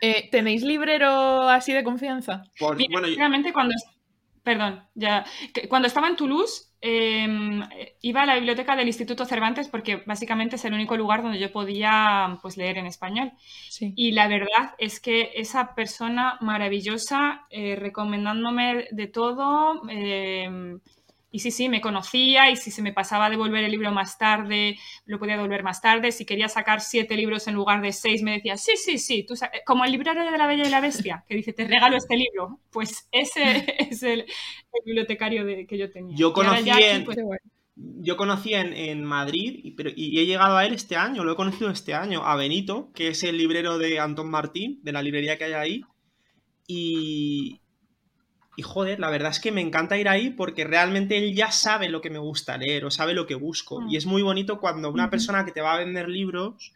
[0.00, 2.42] eh, ¿tenéis librero así de confianza?
[2.58, 3.74] Por- Mira, bueno, yo- cuando.
[4.42, 5.24] Perdón, ya.
[5.68, 10.64] Cuando estaba en Toulouse, eh, iba a la biblioteca del Instituto Cervantes porque básicamente es
[10.64, 13.32] el único lugar donde yo podía pues, leer en español.
[13.68, 13.92] Sí.
[13.96, 20.78] Y la verdad es que esa persona maravillosa, eh, recomendándome de todo, eh,
[21.30, 24.16] y sí, sí, me conocía, y si se me pasaba a devolver el libro más
[24.18, 26.10] tarde, lo podía devolver más tarde.
[26.12, 29.34] Si quería sacar siete libros en lugar de seis, me decía, sí, sí, sí, tú
[29.66, 32.60] como el librero de la Bella y la Bestia, que dice, te regalo este libro.
[32.70, 36.16] Pues ese es el, el bibliotecario de- que yo tenía.
[36.16, 37.18] Yo ahora conocí aquí, en- pues,
[37.76, 41.32] yo conocí en, en Madrid y, pero, y he llegado a él este año, lo
[41.32, 45.02] he conocido este año, a Benito, que es el librero de Antón Martín, de la
[45.02, 45.82] librería que hay ahí.
[46.66, 47.27] Y,
[48.58, 51.88] y joder, la verdad es que me encanta ir ahí porque realmente él ya sabe
[51.88, 53.82] lo que me gusta leer o sabe lo que busco.
[53.82, 53.90] Mm.
[53.90, 56.72] Y es muy bonito cuando una persona que te va a vender libros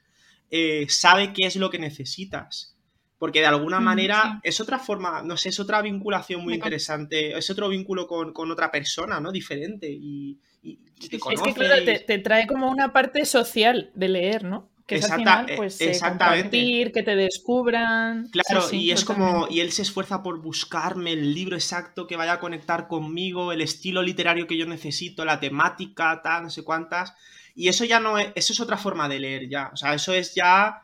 [0.50, 2.76] eh, sabe qué es lo que necesitas.
[3.18, 4.40] Porque de alguna Mm, manera sí.
[4.42, 8.50] es otra forma, no sé, es otra vinculación muy interesante, es otro vínculo con, con
[8.50, 9.30] otra persona, ¿no?
[9.32, 11.16] Diferente y, y- y te.
[11.16, 14.68] Es que claro, te trae como una parte social de leer, ¿no?
[14.92, 16.42] Que es al Exacta- final, pues, eh, exactamente.
[16.42, 18.28] compartir, que te descubran.
[18.30, 19.32] Claro, Sí, sí, y es totalmente.
[19.32, 23.52] como, y él se esfuerza por buscarme el libro exacto que vaya a conectar conmigo,
[23.52, 27.14] el estilo literario que yo necesito, la temática, tal, no sé cuántas.
[27.54, 29.70] Y eso ya no es, eso es otra forma de leer ya.
[29.72, 30.82] O sea, eso es ya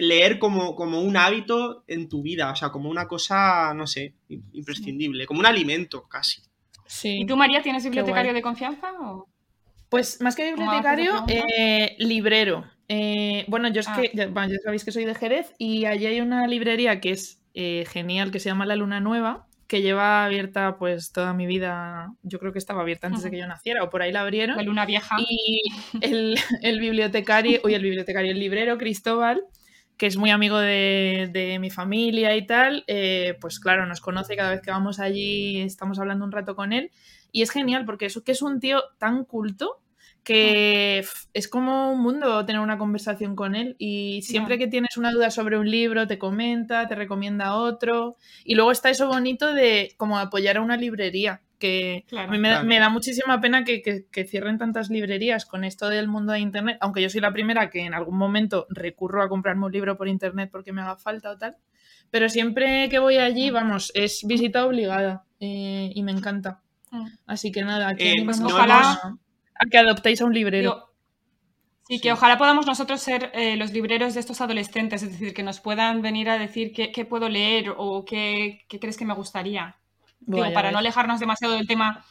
[0.00, 4.14] leer como, como un hábito en tu vida, o sea, como una cosa, no sé,
[4.52, 6.40] imprescindible, como un alimento casi.
[6.86, 7.20] Sí.
[7.22, 8.92] ¿Y tú, María, tienes bibliotecario de confianza?
[9.00, 9.26] O...
[9.88, 12.64] Pues más que ¿Cómo haces la bibliotecario, eh, librero.
[12.94, 13.96] Eh, bueno, yo es Ah.
[13.98, 17.10] que ya, bueno, ya sabéis que soy de Jerez y allí hay una librería que
[17.12, 21.46] es eh, genial, que se llama La Luna Nueva, que lleva abierta pues toda mi
[21.46, 22.12] vida.
[22.22, 24.56] Yo creo que estaba abierta antes de que yo naciera o por ahí la abrieron.
[24.58, 25.16] La luna vieja.
[25.18, 25.62] Y
[26.02, 29.42] el, el bibliotecario, uy, el bibliotecario, el librero Cristóbal,
[29.96, 34.36] que es muy amigo de, de mi familia y tal, eh, pues claro, nos conoce
[34.36, 36.90] cada vez que vamos allí, estamos hablando un rato con él.
[37.30, 39.80] Y es genial porque es, que es un tío tan culto
[40.24, 41.04] que
[41.34, 45.30] es como un mundo tener una conversación con él y siempre que tienes una duda
[45.30, 50.18] sobre un libro te comenta, te recomienda otro y luego está eso bonito de como
[50.18, 52.28] apoyar a una librería que Claro.
[52.28, 52.64] a mí me, Claro.
[52.66, 56.40] me da muchísima pena que, que- que cierren tantas librerías con esto del mundo de
[56.40, 59.96] internet, aunque yo soy la primera que en algún momento recurro a comprarme un libro
[59.96, 61.56] por internet porque me haga falta o tal,
[62.10, 66.60] pero siempre que voy allí, vamos, es visita obligada eh, y me encanta.
[66.90, 67.06] Mm.
[67.26, 69.16] Así que nada, aquí Eh, pues ojalá-
[69.62, 70.74] a que adoptéis a un librero.
[70.74, 70.90] Digo,
[71.88, 75.42] sí, que ojalá podamos nosotros ser eh, los libreros de estos adolescentes, es decir, que
[75.42, 79.14] nos puedan venir a decir qué, qué puedo leer o qué, qué crees que me
[79.14, 79.76] gustaría.
[80.20, 82.04] Digo, para no alejarnos demasiado del tema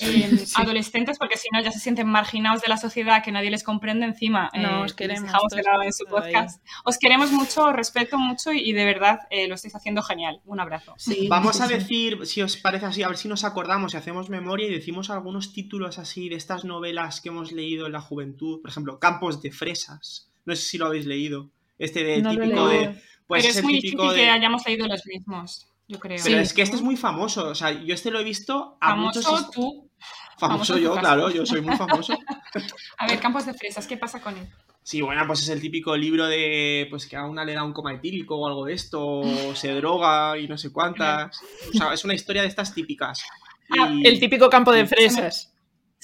[0.00, 3.62] eh, adolescentes, porque si no ya se sienten marginados de la sociedad, que nadie les
[3.62, 4.50] comprende encima.
[4.54, 6.64] No, eh, os queremos, dejamos de lado en su podcast.
[6.84, 10.40] Os queremos mucho, os respeto mucho y, y de verdad eh, lo estáis haciendo genial.
[10.44, 10.94] Un abrazo.
[10.96, 11.74] Sí, Vamos sí, a sí.
[11.74, 15.10] decir, si os parece así, a ver si nos acordamos y hacemos memoria y decimos
[15.10, 18.60] algunos títulos así de estas novelas que hemos leído en la juventud.
[18.62, 20.30] Por ejemplo, Campos de Fresas.
[20.44, 21.50] No sé si lo habéis leído.
[21.78, 22.92] Este de No lo he típico leído.
[22.92, 23.02] de.
[23.26, 24.24] Pues Pero es muy típico difícil de.
[24.24, 26.18] que hayamos leído los mismos, yo creo.
[26.22, 26.42] Pero Sí.
[26.42, 27.48] es que este es muy famoso.
[27.48, 29.50] O sea, yo este lo he visto a Famoso muchos.
[29.50, 29.88] tú.
[30.38, 32.14] Famoso famoso yo, claro, yo soy muy famoso.
[32.98, 34.48] A ver, Campos de Fresas, ¿qué pasa con él?
[34.82, 37.72] Sí, bueno, pues es el típico libro de pues que a una le da un
[37.72, 39.22] coma etílico o algo de esto, o
[39.54, 41.38] se droga y no sé cuántas.
[41.72, 43.22] O sea, es una historia de estas típicas.
[43.78, 45.51] Ah, El típico campo de fresas.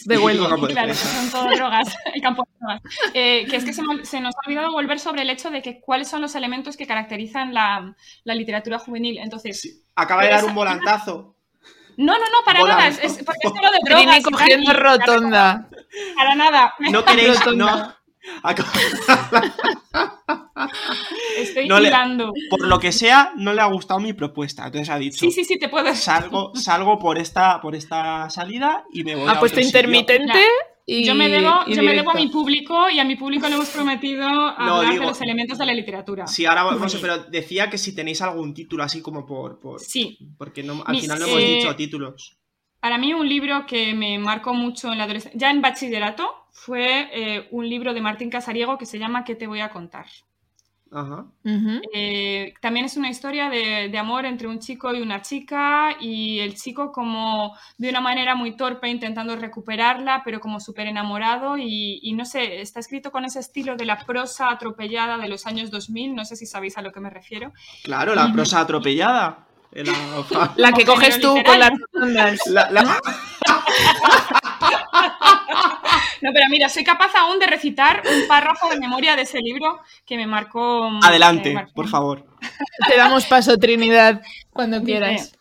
[0.04, 0.16] De
[0.48, 2.82] campo de Claro, son todo drogas, el campo de drogas.
[3.14, 5.80] Eh, que es que se, se nos ha olvidado volver sobre el hecho de que
[5.80, 9.18] cuáles son los elementos que caracterizan la, la literatura juvenil.
[9.18, 9.82] Entonces, Sí.
[9.96, 11.34] Acaba de dar un volantazo.
[11.96, 12.84] no, no, no, para Volando.
[12.84, 12.88] nada.
[12.94, 14.22] Es, es- porque es lo de drogas.
[14.22, 15.68] Tal, cogiendo y- rotonda.
[16.16, 16.74] Para nada.
[16.92, 17.94] No queréis, no.
[21.38, 21.92] Estoy No le-.
[22.50, 24.66] Por lo que sea, no le ha gustado mi propuesta.
[24.66, 25.94] Entonces ha dicho, Sí, sí, sí, te puedo.
[25.94, 29.78] salgo, salgo por esta, por esta salida y me voy a Ha puesto otro sitio".
[29.80, 30.40] intermitente
[30.86, 31.04] y.
[31.04, 33.54] Yo me debo, y yo me debo a mi público y a mi público le
[33.56, 36.26] hemos prometido hablar digo- de los elementos de la literatura.
[36.26, 39.60] Sí, ahora vamos, pero decía que si tenéis algún título así como por.
[39.60, 40.18] por Sí.
[40.38, 42.38] Porque no, al Mis, final no hemos eh, dicho títulos.
[42.80, 47.08] Para mí un libro que me marcó mucho en la adolescencia, ya en bachillerato, fue
[47.12, 50.06] eh, un libro de Martín Casariego que se llama ¿Qué te voy a contar?
[50.90, 51.26] Ajá.
[51.44, 51.82] Ujú.
[51.92, 56.38] Eh, también es una historia de, de amor entre un chico y una chica y
[56.38, 62.00] el chico como de una manera muy torpe intentando recuperarla, pero como súper enamorado y,
[62.02, 65.70] y no sé, está escrito con ese estilo de la prosa atropellada de los años
[65.70, 67.52] 2000, no sé si sabéis a lo que me refiero.
[67.84, 69.44] Claro, la prosa atropellada.
[69.74, 69.92] La,
[70.56, 71.60] La que coges tú con
[72.14, 72.98] las la- la-
[76.20, 79.80] No, pero mira, soy capaz aún de recitar un párrafo de memoria de ese libro
[80.04, 80.90] que me marcó.
[81.02, 81.72] Adelante, me marcó.
[81.74, 82.26] por favor.
[82.88, 85.32] Te damos paso, Trinidad, cuando quieras.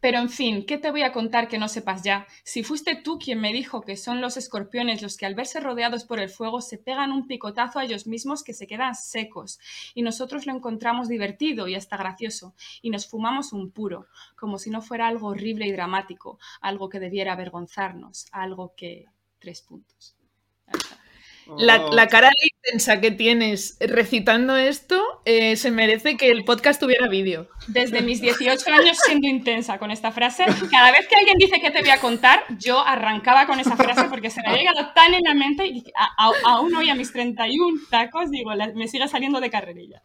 [0.00, 2.26] Pero en fin, ¿qué te voy a contar que no sepas ya?
[2.44, 6.04] Si fuiste tú quien me dijo que son los escorpiones los que al verse rodeados
[6.04, 9.58] por el fuego se pegan un picotazo a ellos mismos que se quedan secos,
[9.94, 14.70] y nosotros lo encontramos divertido y hasta gracioso, y nos fumamos un puro, como si
[14.70, 19.06] no fuera algo horrible y dramático, algo que debiera avergonzarnos, algo que...
[19.40, 20.14] Tres puntos.
[21.56, 21.92] La, Oh.
[21.94, 22.28] la cara
[22.62, 27.48] intensa que tienes recitando esto eh, se merece que el podcast tuviera vídeo.
[27.68, 31.70] Desde mis 18 años siendo intensa con esta frase, cada vez que alguien dice que
[31.70, 35.14] te voy a contar, yo arrancaba con esa frase porque se me había llegado tan
[35.14, 38.86] en la mente y a- a- aún hoy a mis 31 tacos, digo, la- me
[38.86, 40.02] sigue saliendo de carrerilla.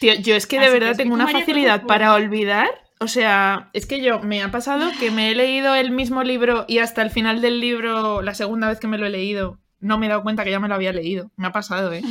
[0.00, 2.68] Tío, yo es que de Así verdad tengo una facilidad ¿cómo para olvidar.
[3.02, 6.64] O sea, es que yo me ha pasado que me he leído el mismo libro
[6.68, 9.98] y hasta el final del libro, la segunda vez que me lo he leído, no
[9.98, 11.30] me he dado cuenta que ya me lo había leído.
[11.36, 12.02] Me ha pasado, ¿eh?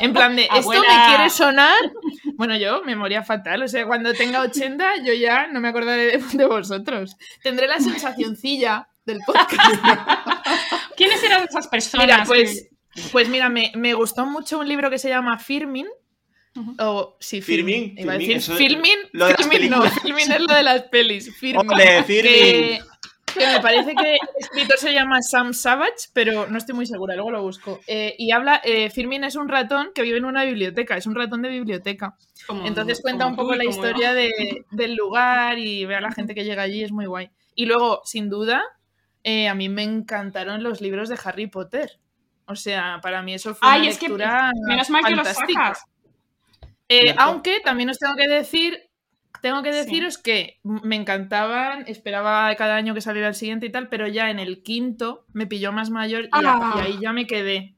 [0.00, 0.82] En plan de, ¿esto Abuela.
[0.82, 1.76] me quiere sonar?
[2.36, 3.62] Bueno, yo, memoria fatal.
[3.62, 7.18] O sea, cuando tenga 80, yo ya no me acordaré de, de vosotros.
[7.42, 9.84] Tendré la sensacioncilla del podcast.
[10.96, 12.06] ¿Quiénes eran esas personas?
[12.06, 12.70] Mira, pues,
[13.12, 15.86] pues mira, me, me gustó mucho un libro que se llama Firmin.
[16.78, 17.98] O sí, Firmin, Firmin.
[17.98, 18.98] Iba a Firmin, decir eso es Filmin.
[19.12, 20.02] lo de las Firmin no, películas.
[20.02, 21.36] Filmin es lo de las pelis.
[21.36, 21.70] Firmin.
[21.70, 22.32] Ole, Firmin.
[22.32, 22.80] Que,
[23.32, 27.14] que me parece que el escritor se llama Sam Savage, pero no estoy muy segura,
[27.14, 27.78] luego lo busco.
[27.86, 31.14] Eh, y habla, eh, Firmin es un ratón que vive en una biblioteca, es un
[31.14, 32.16] ratón de biblioteca.
[32.48, 36.10] como- Entonces cuenta un poco tú la historia de- del lugar y ve a la
[36.10, 37.30] gente que llega allí, es muy guay.
[37.54, 38.62] Y luego, sin duda,
[39.22, 42.00] eh, a mí me encantaron los libros de Harry Potter.
[42.46, 45.28] O sea, para mí eso fue Ay, una es que lectura menos mal que los
[45.28, 45.84] sacas.
[46.90, 48.78] Eh, aunque también os tengo que decir,
[49.40, 49.78] tengo que Sí.
[49.78, 54.28] deciros que me encantaban, esperaba cada año que saliera el siguiente y tal, pero ya
[54.30, 56.74] en el quinto me pilló más mayor y, Ah.
[56.76, 57.74] y ahí ya me quedé.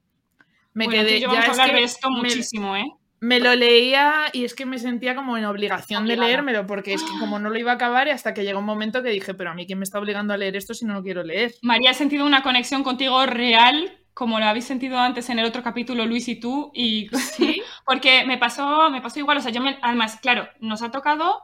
[0.74, 1.20] Me Bueno, quedé.
[1.20, 2.84] yo ya vamos a es hablar que de esto me- muchísimo, ¿eh?
[3.20, 7.02] me lo leía y es que me sentía como en obligación de leérmelo, porque es
[7.04, 9.34] que como no lo iba a acabar, y hasta que llegó un momento que dije,
[9.34, 11.54] pero a mí quién me está obligando a leer esto si no lo quiero leer.
[11.62, 15.62] María, he sentido una conexión contigo real, como lo habéis sentido antes en el otro
[15.62, 17.61] capítulo, Luis y tú, y Sí.
[17.84, 21.40] Porque me pasó, me pasó igual, o sea, yo me, además, claro, nos ha tocado,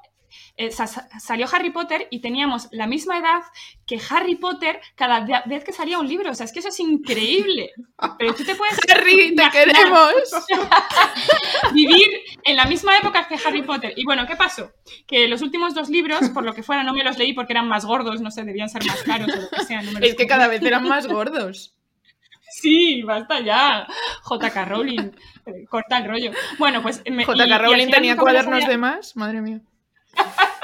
[0.59, 3.40] eh, sa- sa- salió Harry Potter y teníamos la misma edad
[3.87, 6.79] que Harry Potter cada vez que salía un libro, o sea, es que eso es
[6.81, 7.70] increíble,
[8.18, 10.12] pero tú te puedes Harry, te queremos.
[11.72, 12.07] vivir
[12.44, 13.92] en la misma época que Harry Potter.
[13.96, 14.70] Y bueno, ¿qué pasó?
[15.07, 17.68] Que los últimos dos libros, por lo que fuera, no me los leí porque eran
[17.68, 19.83] más gordos, no sé, debían ser más caros o lo que sea.
[19.83, 21.74] no Es que cada vez eran más gordos.
[22.61, 23.87] Sí, basta ya.
[24.29, 25.11] JK Rowling,
[25.71, 26.31] corta el rollo.
[26.59, 27.03] Bueno, pues.
[27.11, 29.61] me- JK Rowling tenía cuadernos de más, madre mía.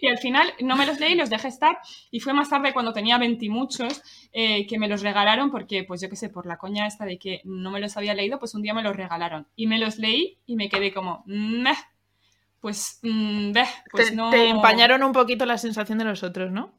[0.00, 1.78] Y al final no me los leí, los dejé estar.
[2.10, 4.00] Y fue más tarde, cuando tenía 20 y muchos,
[4.32, 7.18] eh, que me los regalaron porque, pues yo qué sé, por la coña esta de
[7.18, 9.48] que no me los había leído, pues un día me los regalaron.
[9.56, 11.24] Y me los leí y me quedé como.
[11.26, 11.74] "Meh".
[12.60, 13.00] Pues.
[13.02, 13.52] mm,
[13.90, 14.30] pues te, no.
[14.30, 16.72] te empañaron un poquito la sensación de los otros, ¿no?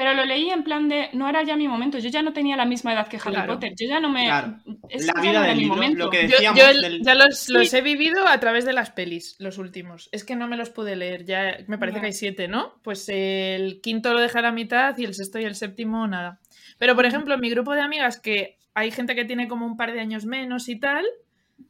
[0.00, 1.10] Pero lo leí en plan de.
[1.12, 1.98] No era ya mi momento.
[1.98, 3.52] Yo ya no tenía la misma edad que Harry Claro.
[3.52, 3.74] Potter.
[3.78, 4.24] Yo ya no me.
[4.24, 4.56] Claro.
[4.64, 6.04] La vida no del mi libro, momento.
[6.06, 7.76] lo que Yo, decíamos yo del- ya los, los Sí.
[7.76, 10.08] he vivido a través de las pelis, los últimos.
[10.10, 12.80] Es que no me los pude leer, ya me parece que hay siete, ¿no?
[12.82, 16.40] Pues el quinto lo dejé a la mitad y el sexto y el séptimo nada.
[16.78, 19.76] Pero, por ejemplo, en mi grupo de amigas, que hay gente que tiene como un
[19.76, 21.04] par de años menos y tal,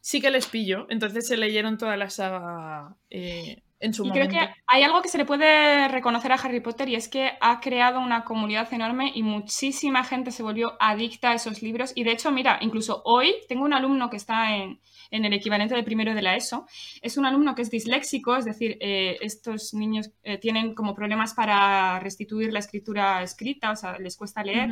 [0.00, 0.86] sí que les pillo.
[0.88, 4.28] Entonces se leyeron toda la saga eh, en su Y momento.
[4.28, 7.32] creo que hay algo que se le puede reconocer a Harry Potter y es que
[7.40, 11.92] ha creado una comunidad enorme y muchísima gente se volvió adicta a esos libros.
[11.94, 15.74] Y de hecho, mira, incluso hoy tengo un alumno que está en, en el equivalente
[15.74, 16.66] de primero de la ESO.
[17.02, 21.34] Es un alumno que es disléxico, es decir, eh, estos niños eh, tienen como problemas
[21.34, 24.70] para restituir la escritura escrita, o sea, les cuesta leer.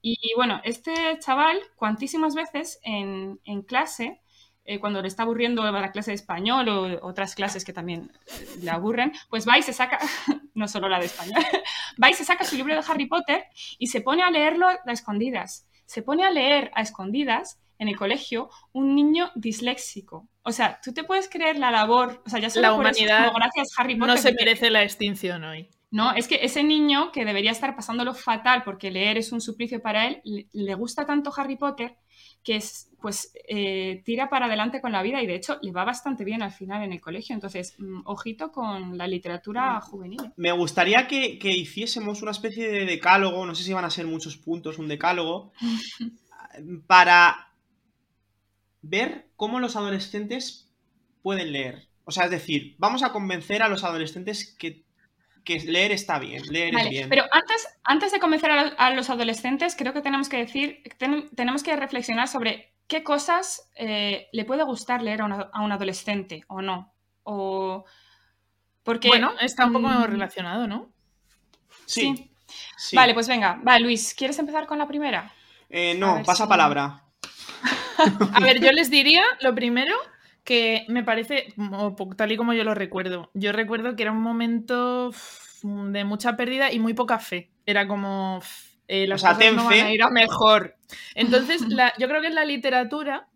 [0.00, 4.20] Y bueno, este chaval, cuantísimas veces en, en clase,
[4.66, 8.46] eh, cuando le está aburriendo la clase de español o otras clases que también eh,
[8.62, 9.98] le aburren, pues va y se saca,
[10.54, 11.42] no solo la de español,
[12.02, 13.44] va y se saca su libro de Harry Potter
[13.78, 15.68] y se pone a leerlo a escondidas.
[15.84, 20.28] Se pone a leer a escondidas en el colegio un niño disléxico.
[20.42, 23.38] O sea, tú te puedes creer la labor, o sea, ya solo La humanidad como
[23.38, 24.14] gracias Harry Potter.
[24.14, 25.68] No se merece la extinción hoy.
[25.90, 29.82] no, es que ese niño que debería estar pasándolo fatal porque leer es un suplicio
[29.82, 31.98] para él, le gusta tanto Harry Potter
[32.44, 35.84] que es, pues eh, tira para adelante con la vida y de hecho le va
[35.84, 37.34] bastante bien al final en el colegio.
[37.34, 40.20] Entonces, mm, ojito con la literatura juvenil.
[40.24, 40.32] ¿eh?
[40.36, 44.06] Me gustaría que, que hiciésemos una especie de decálogo, no sé si van a ser
[44.06, 45.52] muchos puntos, un decálogo,
[46.86, 47.48] para
[48.82, 50.70] ver cómo los adolescentes
[51.22, 51.88] pueden leer.
[52.04, 54.83] O sea, es decir, vamos a convencer a los adolescentes que,
[55.44, 57.08] que leer está bien, leer es Vale, bien.
[57.08, 60.82] pero antes, antes de convencer a, lo- a los adolescentes, creo que tenemos que decir,
[60.98, 65.62] ten- tenemos que reflexionar sobre qué cosas eh, le puede gustar leer a, una- a
[65.62, 66.92] un adolescente o no.
[67.22, 67.84] O
[68.82, 70.90] porque Bueno, está un poco mm, relacionado, ¿no?
[71.86, 72.30] sí, sí.
[72.76, 72.96] sí.
[72.96, 75.32] Vale, pues venga, va, Luis, ¿quieres empezar con la primera?
[75.70, 77.02] Eh, no, pasa si- palabra.
[78.34, 79.94] A ver, yo les diría lo primero
[80.44, 81.54] que me parece,
[82.16, 85.10] tal y como yo lo recuerdo, yo recuerdo que era un momento
[85.62, 87.50] de mucha pérdida y muy poca fe.
[87.66, 88.40] Era como,
[88.86, 89.78] eh, las sea, cosas ten no fe.
[89.78, 90.76] van a ir a mejor.
[91.14, 93.28] Entonces, la- yo creo que en la literatura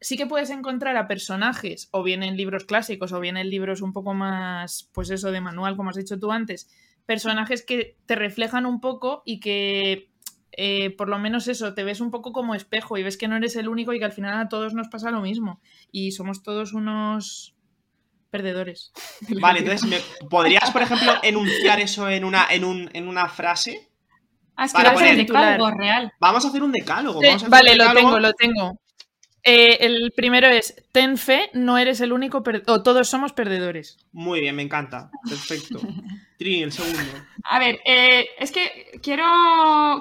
[0.00, 3.82] sí que puedes encontrar a personajes, o bien en libros clásicos, o bien en libros
[3.82, 6.68] un poco más, pues eso, de manual, como has dicho tú antes,
[7.04, 10.08] personajes que te reflejan un poco y que
[10.60, 13.36] eh, por lo menos eso, te ves un poco como espejo y ves que no
[13.36, 15.60] eres el único y que al final a todos nos pasa lo mismo.
[15.92, 17.54] Y somos todos unos
[18.30, 18.92] perdedores.
[19.40, 23.88] Vale, entonces, ¿me- ¿podrías, por ejemplo, enunciar eso en una, en un, en una frase?
[24.56, 26.12] Ah, es que Para va a poner- decálogo real.
[26.18, 27.20] Vamos a hacer un decálogo.
[27.20, 28.80] Sí, vamos a hacer vale, un lo tengo, lo tengo.
[29.50, 33.96] Eh, el primero es, ten fe, no eres el único, per- o todos somos perdedores.
[34.12, 35.10] Muy bien, me encanta.
[35.26, 35.80] Perfecto.
[36.36, 36.98] Trini, el segundo.
[37.44, 39.24] A ver, eh, es que quiero,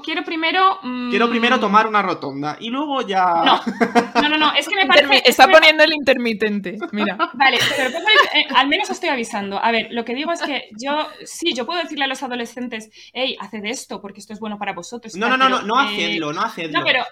[0.04, 0.80] quiero primero...
[0.84, 3.26] mm, Quiero primero tomar una rotonda y luego ya.
[3.46, 3.62] No,
[4.22, 5.16] no, no, no, es que me Intermi- parece...
[5.20, 7.16] es Está me- poniendo el intermitente, mira.
[7.34, 9.64] Vale, pero pongo el- eh, al menos estoy avisando.
[9.64, 12.90] A ver, lo que digo es que yo, sí, yo puedo decirle a los adolescentes,
[13.14, 15.16] hey, haced esto porque esto es bueno para vosotros.
[15.16, 16.80] No, tal", no, no, no, no eh, hacedlo, no hacedlo.
[16.80, 17.04] No, pero,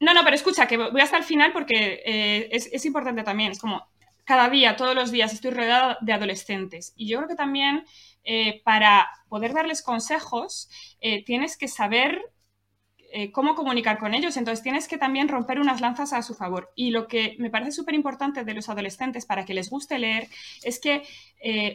[0.00, 3.52] no, no, pero escucha, que voy hasta el final porque eh, es, importante también.
[3.52, 3.86] Es como,
[4.24, 6.92] cada día, todos los días, estoy rodeada de adolescentes.
[6.96, 7.84] Y yo creo que también
[8.24, 10.68] eh, para poder darles consejos,
[11.00, 12.22] eh, tienes que saber
[13.32, 14.36] cómo comunicar con ellos.
[14.36, 16.70] Entonces tienes que también romper unas lanzas a su favor.
[16.74, 20.28] Y lo que me parece súper importante de los adolescentes para que les guste leer
[20.62, 21.02] es que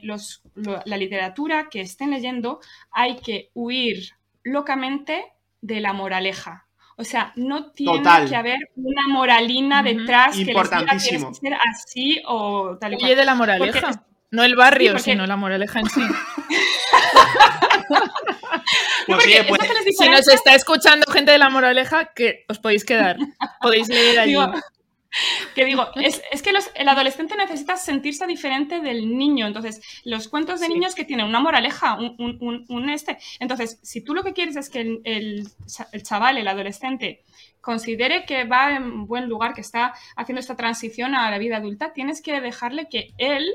[0.03, 2.59] los- lo- la literatura que estén leyendo
[2.91, 4.11] hay que huir
[4.43, 5.25] locamente
[5.61, 6.67] de la moraleja.
[7.03, 8.29] O sea, no tiene Total.
[8.29, 12.95] que haber una moralina detrás que les diga tienes que ser así o tal y
[12.95, 13.05] cual.
[13.05, 13.81] Huye de la moraleja.
[13.81, 13.99] Porque-
[14.31, 16.01] No el barrio, Sí, porque- sino la moraleja en sí.
[19.07, 19.61] Pues oye, es pues,
[19.97, 23.17] Si nos está escuchando gente de la moraleja, que os podéis quedar.
[23.61, 24.31] Podéis leer allí.
[24.31, 24.51] Digo,
[25.55, 29.47] que digo, es, es que los- el adolescente necesita sentirse diferente del niño.
[29.47, 30.73] Entonces, los cuentos de Sí.
[30.73, 33.17] niños que tienen una moraleja, un, un- un- un este.
[33.39, 35.47] Entonces, si tú lo que quieres es que el, el
[35.91, 37.23] el chaval, el adolescente,
[37.61, 41.93] considere que va en buen lugar, que está haciendo esta transición a la vida adulta,
[41.93, 43.49] tienes que dejarle que él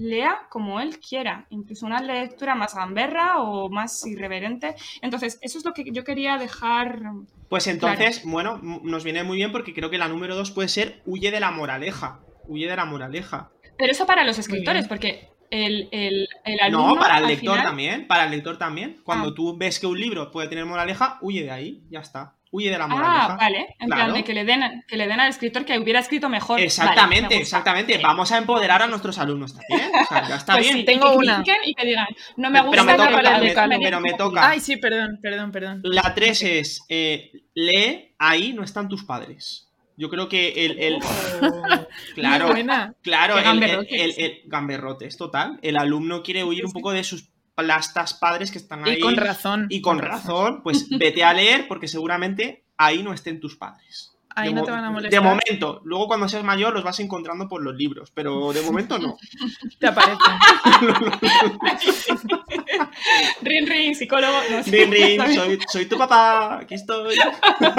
[0.00, 4.74] lea como él quiera, incluso una lectura más gamberra o más irreverente.
[5.02, 7.00] Entonces, eso es lo que yo quería dejar
[7.48, 11.02] pues entonces, bueno, nos viene muy bien porque creo que la número dos puede ser
[11.04, 12.20] huye de la moraleja.
[12.46, 13.50] Huye de la moraleja.
[13.76, 16.94] Pero eso para los escritores, porque el, el, el alumno.
[16.94, 18.06] No, para el lector final- también.
[18.06, 19.00] Para el lector también.
[19.04, 19.34] Cuando Ah.
[19.34, 21.82] tú ves que un libro puede tener moraleja, huye de ahí.
[21.90, 22.36] Ya está.
[22.52, 23.26] Huye de la moraleja.
[23.34, 23.76] Ah, vale.
[23.78, 24.02] En Claro.
[24.06, 26.56] plan de que le, den, que le den al escritor que hubiera escrito mejor.
[26.56, 27.96] Vale, Exactamente, me exactamente.
[27.96, 28.02] Sí.
[28.02, 29.88] Vamos a empoderar a nuestros alumnos también.
[29.94, 30.78] O sea, ya está Pues bien.
[30.78, 31.44] sí, Tengo y que una.
[31.64, 34.48] Y que digan, no me Pero gusta me toca, el me- pero me toca.
[34.50, 35.80] Ay, sí, perdón, perdón, perdón.
[35.84, 39.68] La 3 es eh, lee, ahí no están tus padres.
[39.96, 40.78] Yo creo que el.
[40.80, 40.98] el-
[42.14, 42.94] claro, buena.
[43.02, 45.58] claro, Qué el, el- el- gamberrotes, total.
[45.62, 47.28] El alumno quiere huir un poco de sus
[47.60, 48.96] plastas padres que están ahí.
[48.96, 49.66] Y con razón.
[49.68, 54.08] Y con razón, pues vete a leer porque seguramente ahí no estén tus padres.
[54.36, 55.22] Ahí de no te van a De molestar.
[55.22, 55.80] momento.
[55.84, 59.16] Luego cuando seas mayor los vas encontrando por los libros, pero de momento no.
[59.80, 60.18] Te aparecen.
[63.42, 64.38] Rin, rin, psicólogo.
[64.50, 64.70] No sé.
[64.70, 67.16] Rin, rin, soy, soy tu papá, aquí estoy.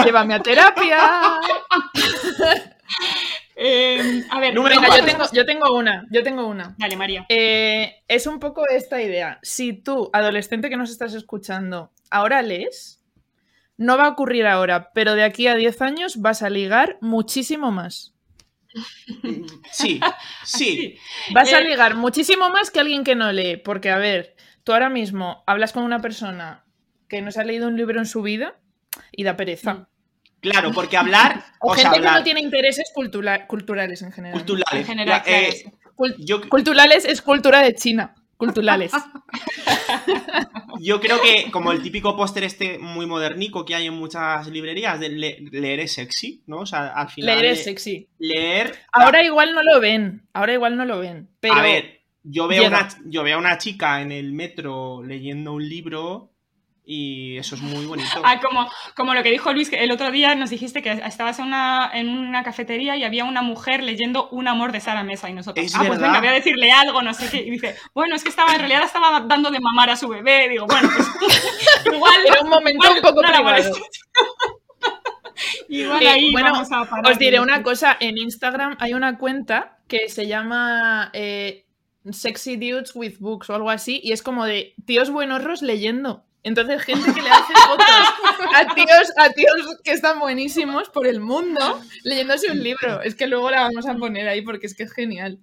[0.04, 1.40] Llévame a terapia.
[3.64, 6.08] Eh, a ver, Número Venga, yo tengo, yo tengo una.
[6.10, 6.76] Yo tengo una.
[6.80, 7.26] Dale, María.
[7.30, 9.38] Eh, es un poco esta idea.
[9.44, 13.04] Si tú, adolescente que nos estás escuchando, ahora lees,
[13.78, 17.72] no va a ocurrir ahora, pero de aquí a 10 años vas a ligar muchísimo
[17.72, 18.16] más.
[19.72, 20.00] Sí,
[20.44, 20.98] sí.
[21.34, 24.74] Vas a Eh, ligar muchísimo más que alguien que no lee, porque a ver, tú
[24.74, 26.66] ahora mismo hablas con una persona
[27.08, 28.56] que no se ha leído un libro en su vida
[29.12, 29.90] y da pereza.
[30.42, 31.44] Claro, porque hablar.
[31.64, 34.38] O, O, sea, gente que no tiene intereses cultura- culturales en general.
[34.40, 34.82] Culturales.
[34.82, 35.64] En general, eh,
[36.18, 38.16] yo, culturales es cultura de China.
[38.36, 38.92] Culturales.
[40.80, 45.00] yo creo que, como el típico póster este muy modernico que hay en muchas librerías,
[45.00, 46.62] de le- leer es sexy, ¿no?
[46.62, 47.36] O sea, al final.
[47.40, 48.08] Leer es sexy.
[48.18, 48.74] Leer.
[48.92, 50.28] Ahora igual no lo ven.
[50.34, 51.30] Ahora igual no lo ven.
[51.40, 52.80] Pero A ver, yo veo, llega.
[52.80, 56.31] una, yo veo a una chica en el metro leyendo un libro
[56.84, 58.10] y eso es muy bonito.
[58.24, 61.40] Ah, como, como lo que dijo Luis, que el otro día nos dijiste que estabas
[61.40, 65.30] en una, en una cafetería y había una mujer leyendo Un amor de Sara Mesa
[65.30, 67.42] y nosotros, Es ah, pues venga, voy a decirle algo, no sé qué.
[67.42, 70.50] Y dice, bueno, es que estaba, en realidad estaba dando de mamar a su bebé.
[70.50, 71.08] Digo, bueno, pues
[71.94, 72.14] igual...
[72.26, 73.78] Era un momento igual un poco privado.
[75.70, 77.12] igual Eh, bueno, vamos a parar.
[77.12, 81.66] Os diré una cosa, en Instagram hay una cuenta que se llama eh,
[82.10, 86.26] Sexy Dudes with Books o algo así, y es como de tíos buenorros leyendo.
[86.44, 87.86] Entonces, gente que le hace fotos
[88.56, 93.02] a tíos, a tíos que están buenísimos por el mundo leyéndose un libro.
[93.02, 95.40] Es que luego la vamos a poner ahí porque es que es genial.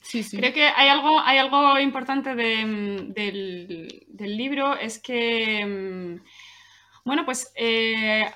[0.00, 0.36] Sí, sí.
[0.36, 6.24] Creo que hay algo, hay algo importante de, mm, del, del libro, es que, mm,
[7.04, 8.30] bueno, pues eh,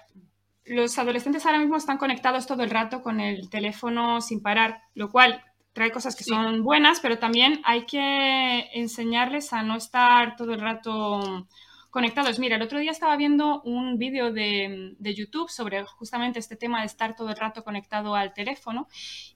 [0.65, 5.11] los adolescentes ahora mismo están conectados todo el rato con el teléfono sin parar, lo
[5.11, 6.31] cual trae cosas que Sí.
[6.31, 11.47] son buenas, pero también hay que enseñarles a no estar todo el rato
[11.97, 12.39] conectados.
[12.39, 16.81] Mira, el otro día estaba viendo un vídeo de, de YouTube sobre justamente este tema
[16.81, 18.87] de estar todo el rato conectado al teléfono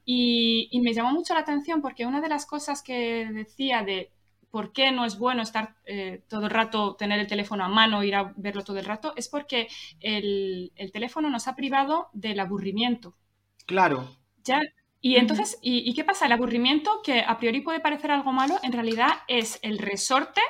[0.04, 4.12] y, y me llamó mucho la atención porque una de las cosas que decía de
[4.50, 8.04] por qué no es bueno estar eh, todo el rato, tener el teléfono a mano,
[8.04, 12.40] ir a verlo todo el rato, es porque el, el teléfono nos ha privado del
[12.40, 13.16] aburrimiento.
[13.64, 14.06] Claro.
[14.44, 14.60] Ya,
[15.00, 16.26] y entonces, ¿y, y qué pasa?
[16.26, 20.42] El aburrimiento, que a priori puede parecer algo malo, en realidad es el resorte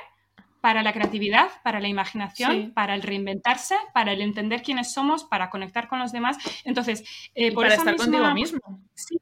[0.61, 2.71] para la creatividad, para la imaginación, Sí.
[2.73, 6.37] para el reinventarse, para el entender quiénes somos, para conectar con los demás.
[6.63, 7.01] Entonces,
[7.35, 8.79] eh, Y por para esa estar misma- contigo mismo.
[8.95, 9.17] Sí,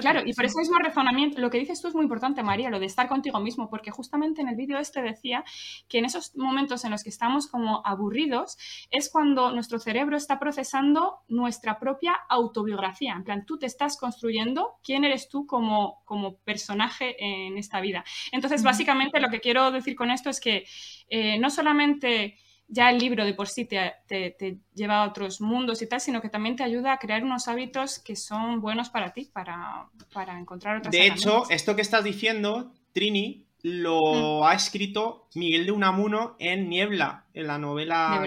[0.00, 0.52] claro, y por sí.
[0.52, 3.38] ese mismo razonamiento, lo que dices tú es muy importante, María, lo de estar contigo
[3.40, 5.44] mismo, porque justamente en el vídeo este decía
[5.86, 8.56] que en esos momentos en los que estamos como aburridos
[8.90, 13.12] es cuando nuestro cerebro está procesando nuestra propia autobiografía.
[13.12, 18.02] En plan, tú te estás construyendo quién eres tú como, como personaje en esta vida.
[18.32, 20.64] Entonces, básicamente lo que quiero decir con esto es que
[21.08, 22.36] eh, no solamente
[22.72, 26.00] ya el libro de por sí te, te- te lleva a otros mundos y tal,
[26.00, 29.88] sino que también te ayuda a crear unos hábitos que son buenos para ti, para,
[30.12, 35.72] para encontrar otras De hecho, esto que estás diciendo, Trini, lo ha escrito Miguel de
[35.72, 38.24] Unamuno en Niebla, en la novela.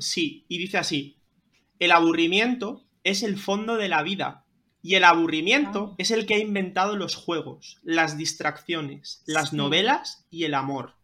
[0.00, 1.16] Sí, y dice así:
[1.78, 4.44] El aburrimiento es el fondo de la vida.
[4.82, 5.94] Y el aburrimiento Ah.
[5.98, 9.56] es el que ha inventado los juegos, las distracciones, las Sí.
[9.56, 10.96] novelas y el amor.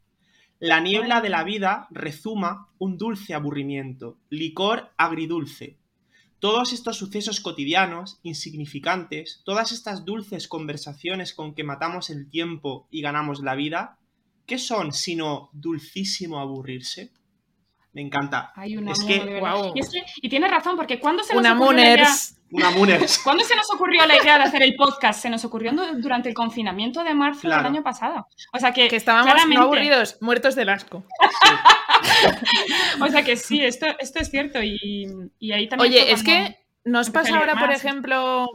[0.62, 5.78] La niebla de la vida rezuma un dulce aburrimiento, licor agridulce.
[6.38, 13.00] Todos estos sucesos cotidianos, insignificantes, todas estas dulces conversaciones con que matamos el tiempo y
[13.00, 13.96] ganamos la vida,
[14.44, 17.10] ¿qué son sino dulcísimo aburrirse?
[17.92, 18.52] Me encanta.
[18.54, 19.42] Hay un es que- de.
[19.74, 22.06] Y, es que- y tienes razón, porque cuando se nos Una ocurrió la idea-.
[22.52, 22.68] Una.
[23.24, 25.20] ¿Cuándo se nos ocurrió la idea de hacer el podcast?
[25.20, 27.62] Se nos ocurrió du- durante el confinamiento de marzo Claro.
[27.64, 28.26] del año pasado.
[28.52, 31.04] O sea que, Que estábamos claramente- no aburridos, muertos del asco.
[33.00, 34.62] O sea que sí, esto, esto es cierto.
[34.62, 35.06] Y,
[35.38, 35.90] y ahí también.
[35.92, 38.46] Oye, es que nos pasa ahora, por ejemplo,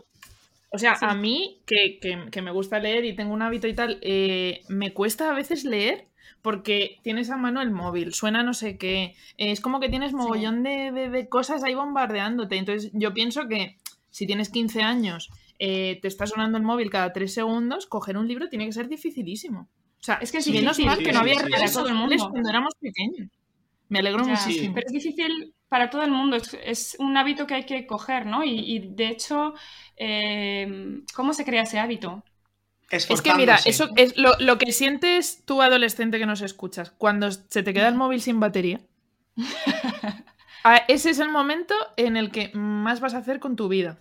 [0.72, 1.06] o sea, Sí.
[1.08, 4.62] a mí, que, que- que me gusta leer y tengo un hábito y tal, eh,
[4.68, 6.08] me cuesta a veces leer
[6.46, 10.64] porque tienes a mano el móvil, suena no sé qué, es como que tienes mogollón
[10.64, 12.56] de, de- de cosas ahí bombardeándote.
[12.58, 13.78] Entonces yo pienso que
[14.12, 15.30] si tienes 15 años,
[15.60, 18.88] eh, te está sonando el móvil cada 3 segundos, coger un libro tiene que ser
[18.88, 19.62] dificilísimo.
[20.02, 21.72] O sea, Es que es Sí, menos mal sí, que no había sí, redes para
[21.74, 22.32] todo el sociales mundo.
[22.32, 23.30] cuando éramos pequeños.
[23.90, 24.76] Me alegro Ya, muchísimo.
[24.76, 28.26] Pero es difícil para todo el mundo, es, es un hábito que hay que coger,
[28.26, 28.44] ¿no?
[28.44, 29.54] Y, y, de hecho,
[29.98, 32.24] eh, ¿cómo se crea ese hábito?
[32.92, 37.32] Es que mira, eso es lo, lo que sientes tú adolescente que nos escuchas cuando
[37.32, 38.80] se te queda el móvil sin batería.
[40.88, 44.00] ese es el momento en el que más vas a hacer con tu vida.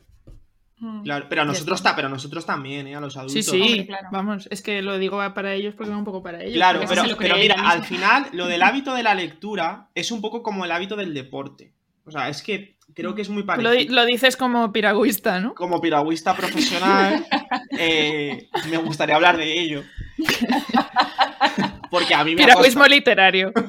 [0.79, 1.03] Mm.
[1.03, 1.95] Claro, pero a nosotros, está.
[1.95, 2.97] pero a nosotros también, ¿eh?
[2.97, 3.45] A los Sí, adultos.
[3.47, 4.09] sí, Hombre, claro.
[4.13, 6.55] vamos, es que lo digo para ellos porque va un poco para ellos.
[6.57, 10.43] Claro, pero, pero mira, al final lo del hábito de la lectura es un poco
[10.43, 11.73] como el hábito del deporte.
[12.07, 13.73] O sea, es que creo que es muy parecido.
[13.73, 15.55] lo, lo dices como piragüista, ¿no?
[15.55, 17.27] Como piragüista profesional,
[17.79, 19.83] eh, me gustaría hablar de ello.
[21.91, 23.53] Porque a mí me Piragüismo literario.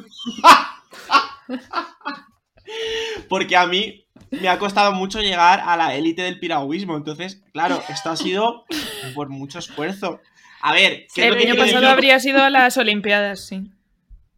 [3.30, 6.98] porque a mí me ha costado mucho llegar a la élite del piragüismo.
[6.98, 8.66] Entonces, claro, esto ha sido
[9.14, 10.22] por mucho esfuerzo.
[10.62, 11.90] A ver, ¿qué es El lo que año pasado decir?
[11.90, 13.72] habría sido a las Olimpiadas, sí.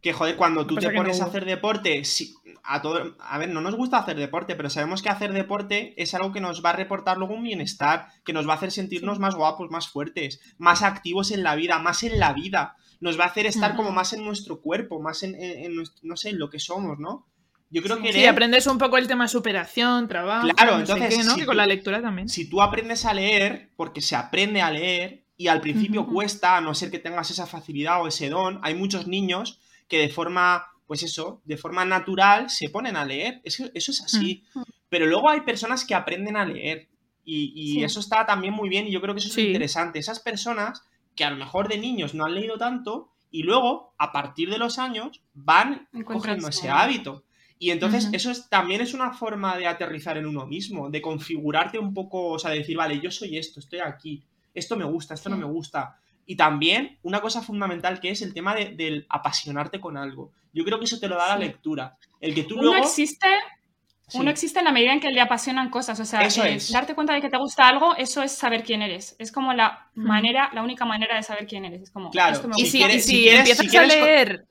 [0.02, 3.48] Que joder, cuando tú te no pones a hacer deporte, sí, a todo, a ver,
[3.50, 6.70] no nos gusta hacer deporte, pero sabemos que hacer deporte es algo que nos va
[6.70, 10.40] a reportar luego un bienestar, que nos va a hacer sentirnos más guapos, más fuertes,
[10.58, 12.76] más activos en la vida, más en la vida.
[13.00, 16.00] Nos va a hacer estar como más en nuestro cuerpo, más en, en- en nuestro-
[16.02, 17.26] no sé, en lo que somos, ¿no?
[17.70, 20.92] Yo creo que Sí, leer- aprendes un poco el tema superación, trabajo, Claro, no sé
[20.92, 21.34] entonces, qué, ¿no?
[21.34, 22.28] si Que con tú- la lectura también.
[22.28, 26.60] si tú aprendes a leer, porque se aprende a leer, y al principio cuesta, a
[26.60, 30.66] no ser que tengas esa facilidad o ese don, hay muchos niños que de forma,
[30.88, 33.40] pues eso, de forma natural se ponen a leer.
[33.44, 34.42] Eso, eso es así.
[34.88, 36.88] Pero luego hay personas que aprenden a leer.
[37.24, 37.84] Y, y Sí.
[37.84, 39.46] eso está también muy bien y yo creo que eso es Sí.
[39.48, 39.98] interesante.
[40.00, 40.82] Esas personas
[41.14, 44.56] que a lo mejor de niños no han leído tanto y luego, a partir de
[44.58, 47.22] los años, van cogiendo ese hábito.
[47.58, 51.78] Y entonces eso es, también es una forma de aterrizar en uno mismo, de configurarte
[51.78, 54.22] un poco, o sea, de decir, vale, yo soy esto, estoy aquí,
[54.54, 55.98] esto me gusta, esto no me gusta.
[56.30, 60.30] Y también una cosa fundamental que es el tema de- del apasionarte con algo.
[60.52, 61.96] Yo creo que eso te lo da la lectura.
[62.20, 62.84] El que tú Uno luego...
[62.84, 63.26] existe,
[64.06, 64.18] Sí.
[64.18, 65.98] uno existe en la medida en que le apasionan cosas.
[66.00, 66.70] O sea, Eso eh, es.
[66.70, 69.16] darte cuenta de que te gusta algo, eso es saber quién eres.
[69.18, 70.06] Es como la Mm.
[70.06, 71.82] manera, la única manera de saber quién eres.
[71.82, 72.86] Es como, Claro, esto me Y Si si, gusta.
[72.88, 74.46] quieres- y si si quieres- empiezas si quieres a leer.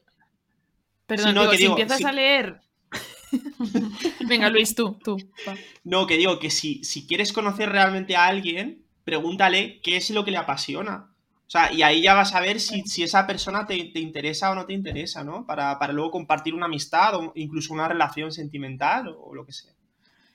[1.06, 2.60] Perdón, Sí, no, digo, que si digo, empiezas a leer.
[4.28, 5.18] Venga, Luis, tú, tú.
[5.48, 5.56] va.
[5.84, 10.24] No, que digo que si, si quieres conocer realmente a alguien, pregúntale qué es lo
[10.26, 11.10] que le apasiona.
[11.48, 14.52] O sea, y ahí ya vas a ver si, si esa persona te, te interesa
[14.52, 15.45] o no te interesa, ¿no?
[15.45, 19.72] Para, para luego compartir una amistad o incluso una relación sentimental o, lo que sea.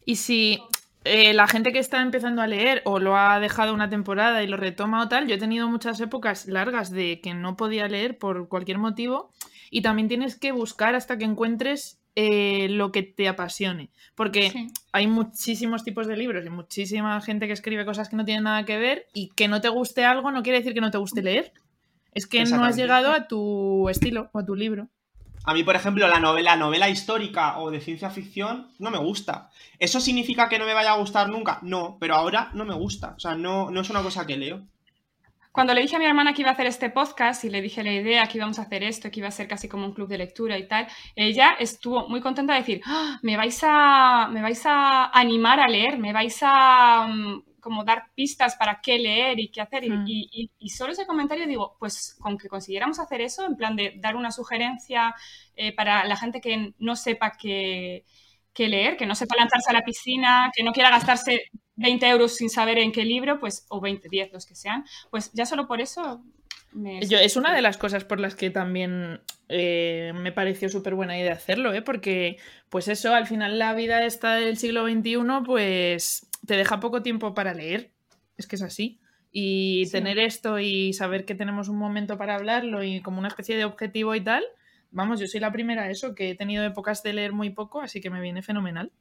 [0.06, 0.58] Y si
[1.04, 4.46] eh, la gente que está empezando a leer o lo ha dejado una temporada y
[4.46, 8.16] lo retoma o tal, yo he tenido muchas épocas largas de que no podía leer
[8.16, 9.30] por cualquier motivo
[9.70, 13.90] y también tienes que buscar hasta que encuentres eh, lo que te apasione.
[14.14, 14.68] Porque Sí.
[14.92, 18.64] hay muchísimos tipos de libros y muchísima gente que escribe cosas que no tienen nada
[18.64, 21.22] que ver y que no te guste algo no quiere decir que no te guste
[21.22, 21.52] leer.
[22.12, 24.88] Es que no has llegado a tu estilo o a tu libro.
[25.44, 29.50] A mí, por ejemplo, la novela, novela histórica o de ciencia ficción no me gusta.
[29.78, 31.58] ¿Eso significa que no me vaya a gustar nunca?
[31.62, 33.14] No, pero ahora no me gusta.
[33.16, 34.62] O sea, no, no es una cosa que leo.
[35.52, 37.82] Cuando le dije a mi hermana que iba a hacer este podcast y le dije
[37.84, 40.08] la idea que íbamos a hacer esto, que iba a ser casi como un club
[40.08, 44.40] de lectura y tal, ella estuvo muy contenta de decir, "Ah, me vais a, me
[44.40, 49.38] vais a animar a leer, me vais a mm, como dar pistas para qué leer
[49.38, 49.84] y qué hacer.
[49.84, 50.04] Y- Hmm.
[50.08, 53.76] Y, y- y solo ese comentario digo, pues con que consiguiéramos hacer eso, en plan
[53.76, 55.14] de dar una sugerencia
[55.54, 58.04] eh, para la gente que no sepa qué,
[58.54, 61.42] qué leer, que no sepa lanzarse a la piscina, que no quiera gastarse
[61.82, 65.32] 20 euros sin saber en qué libro, pues, o 20, 10, los que sean, pues
[65.32, 66.22] ya solo por eso
[66.72, 67.00] me...
[67.06, 71.18] Yo, es una de las cosas por las que también eh, me pareció súper buena
[71.18, 71.82] idea hacerlo, ¿eh?
[71.82, 72.38] porque
[72.70, 77.34] pues eso, al final la vida esta del siglo XXI, pues te deja poco tiempo
[77.34, 77.92] para leer,
[78.38, 78.98] es que es así.
[79.30, 79.92] Y Sí.
[79.92, 83.64] tener esto y saber que tenemos un momento para hablarlo y como una especie de
[83.64, 84.44] objetivo y tal,
[84.90, 88.00] vamos, yo soy la primera eso, que he tenido épocas de leer muy poco, así
[88.00, 88.92] que me viene fenomenal.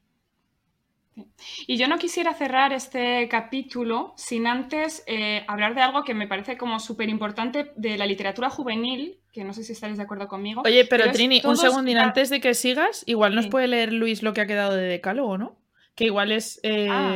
[1.68, 6.28] Y yo no quisiera cerrar este capítulo sin antes eh, hablar de algo que me
[6.28, 10.28] parece como súper importante de la literatura juvenil, que no sé si estaréis de acuerdo
[10.28, 10.62] conmigo.
[10.66, 13.52] Oye, pero Trini, un segundín la- antes de que sigas, igual nos Sí.
[13.52, 15.58] puede leer Luis lo que ha quedado de decálogo, ¿no?
[15.96, 17.14] Que igual es eh, Ah.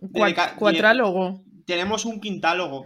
[0.00, 1.42] cua- cuatrálogo.
[1.66, 2.84] Tenemos un quintálogo.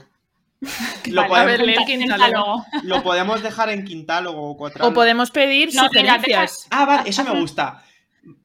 [1.06, 2.64] Lo, Vale, podemos, a ver, lee el cuenta- quintálogo.
[2.84, 4.90] lo podemos dejar en quintálogo o cuatrálogo.
[4.90, 6.66] O podemos pedir No, sugerencias.
[6.70, 7.82] Ah, vale, eso me gusta.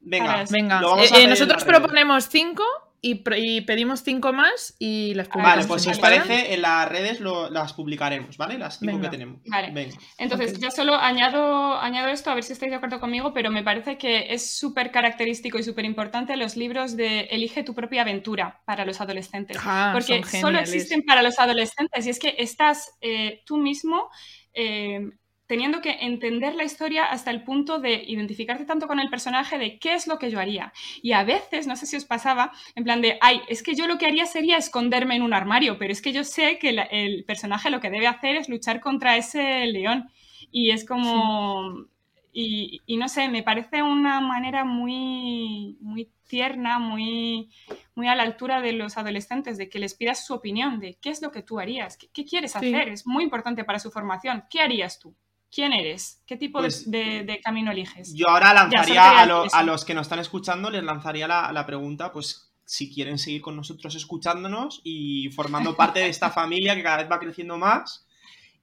[0.00, 2.62] Venga, Venga, lo vamos eh, a eh, nosotros proponemos cinco
[3.02, 5.56] y, pro- y pedimos cinco más y las publicamos.
[5.56, 8.58] Vale, pues si os parece, en las redes lo- las publicaremos, ¿vale?
[8.58, 9.08] Las cinco Venga.
[9.08, 9.40] que tenemos.
[9.46, 9.70] Vale.
[9.72, 9.96] Venga.
[10.18, 10.58] Entonces, Ok.
[10.64, 13.96] yo solo añado, añado esto, a ver si estáis de acuerdo conmigo, pero me parece
[13.96, 18.84] que es súper característico y súper importante los libros de Elige tu propia aventura para
[18.84, 19.56] los adolescentes.
[19.64, 24.10] Ah, porque solo existen para los adolescentes y es que estás eh, tú mismo
[24.52, 25.08] eh,
[25.50, 29.80] teniendo que entender la historia hasta el punto de identificarte tanto con el personaje de
[29.80, 30.72] qué es lo que yo haría.
[31.02, 33.88] Y a veces, no sé si os pasaba, en plan de, ay, es que yo
[33.88, 36.84] lo que haría sería esconderme en un armario, pero es que yo sé que la-
[36.84, 40.08] el personaje lo que debe hacer es luchar contra ese león.
[40.52, 41.84] Y es como...
[42.32, 47.50] y, y no sé, me parece una manera muy, muy tierna, muy,
[47.96, 51.10] muy a la altura de los adolescentes, de que les pidas su opinión de qué
[51.10, 52.58] es lo que tú harías, qué, qué quieres Sí.
[52.58, 54.44] hacer, es muy importante para su formación.
[54.48, 55.12] ¿Qué harías tú?
[55.52, 56.22] ¿Quién eres?
[56.26, 58.14] ¿Qué tipo de- Pues, de, de camino eliges?
[58.14, 62.12] Yo ahora lanzaría a, lo- los que nos están escuchando, les lanzaría la, la pregunta,
[62.12, 66.98] pues si quieren seguir con nosotros escuchándonos y formando parte de esta familia que cada
[66.98, 68.06] vez va creciendo más.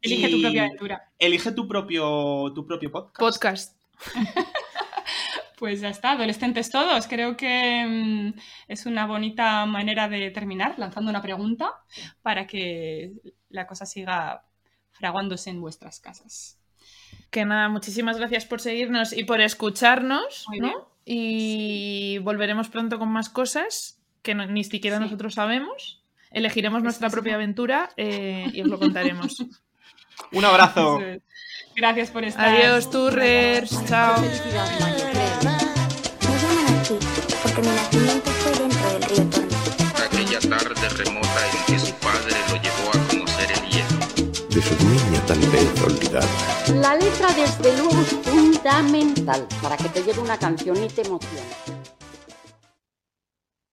[0.02, 1.12] Elige tu propia aventura.
[1.20, 3.20] Elige tu propio, tu propio podcast.
[3.20, 3.78] Podcast.
[5.58, 7.08] Pues ya está, adolescentes todos.
[7.08, 7.84] Creo que
[8.36, 11.74] mm, es una bonita manera de terminar lanzando una pregunta
[12.22, 13.14] para que
[13.50, 14.46] la cosa siga
[14.92, 16.57] fraguándose en vuestras casas.
[17.30, 20.68] Que nada, muchísimas gracias por seguirnos y por escucharnos, Muy ¿no?
[20.68, 20.80] bien.
[21.06, 25.04] Y volveremos pronto con más cosas que no- ni siquiera Sí.
[25.04, 26.04] nosotros sabemos.
[26.32, 29.38] Elegiremos nuestra propia aventura eh, y os lo contaremos.
[30.32, 31.00] Un abrazo.
[31.76, 32.48] Gracias por estar.
[32.50, 33.86] Adiós, turrers.
[33.88, 34.16] Chao.
[45.28, 46.26] Tal vez olvidada.
[46.82, 51.77] La letra desde luego es fundamental para que te llegue una canción y te emocione.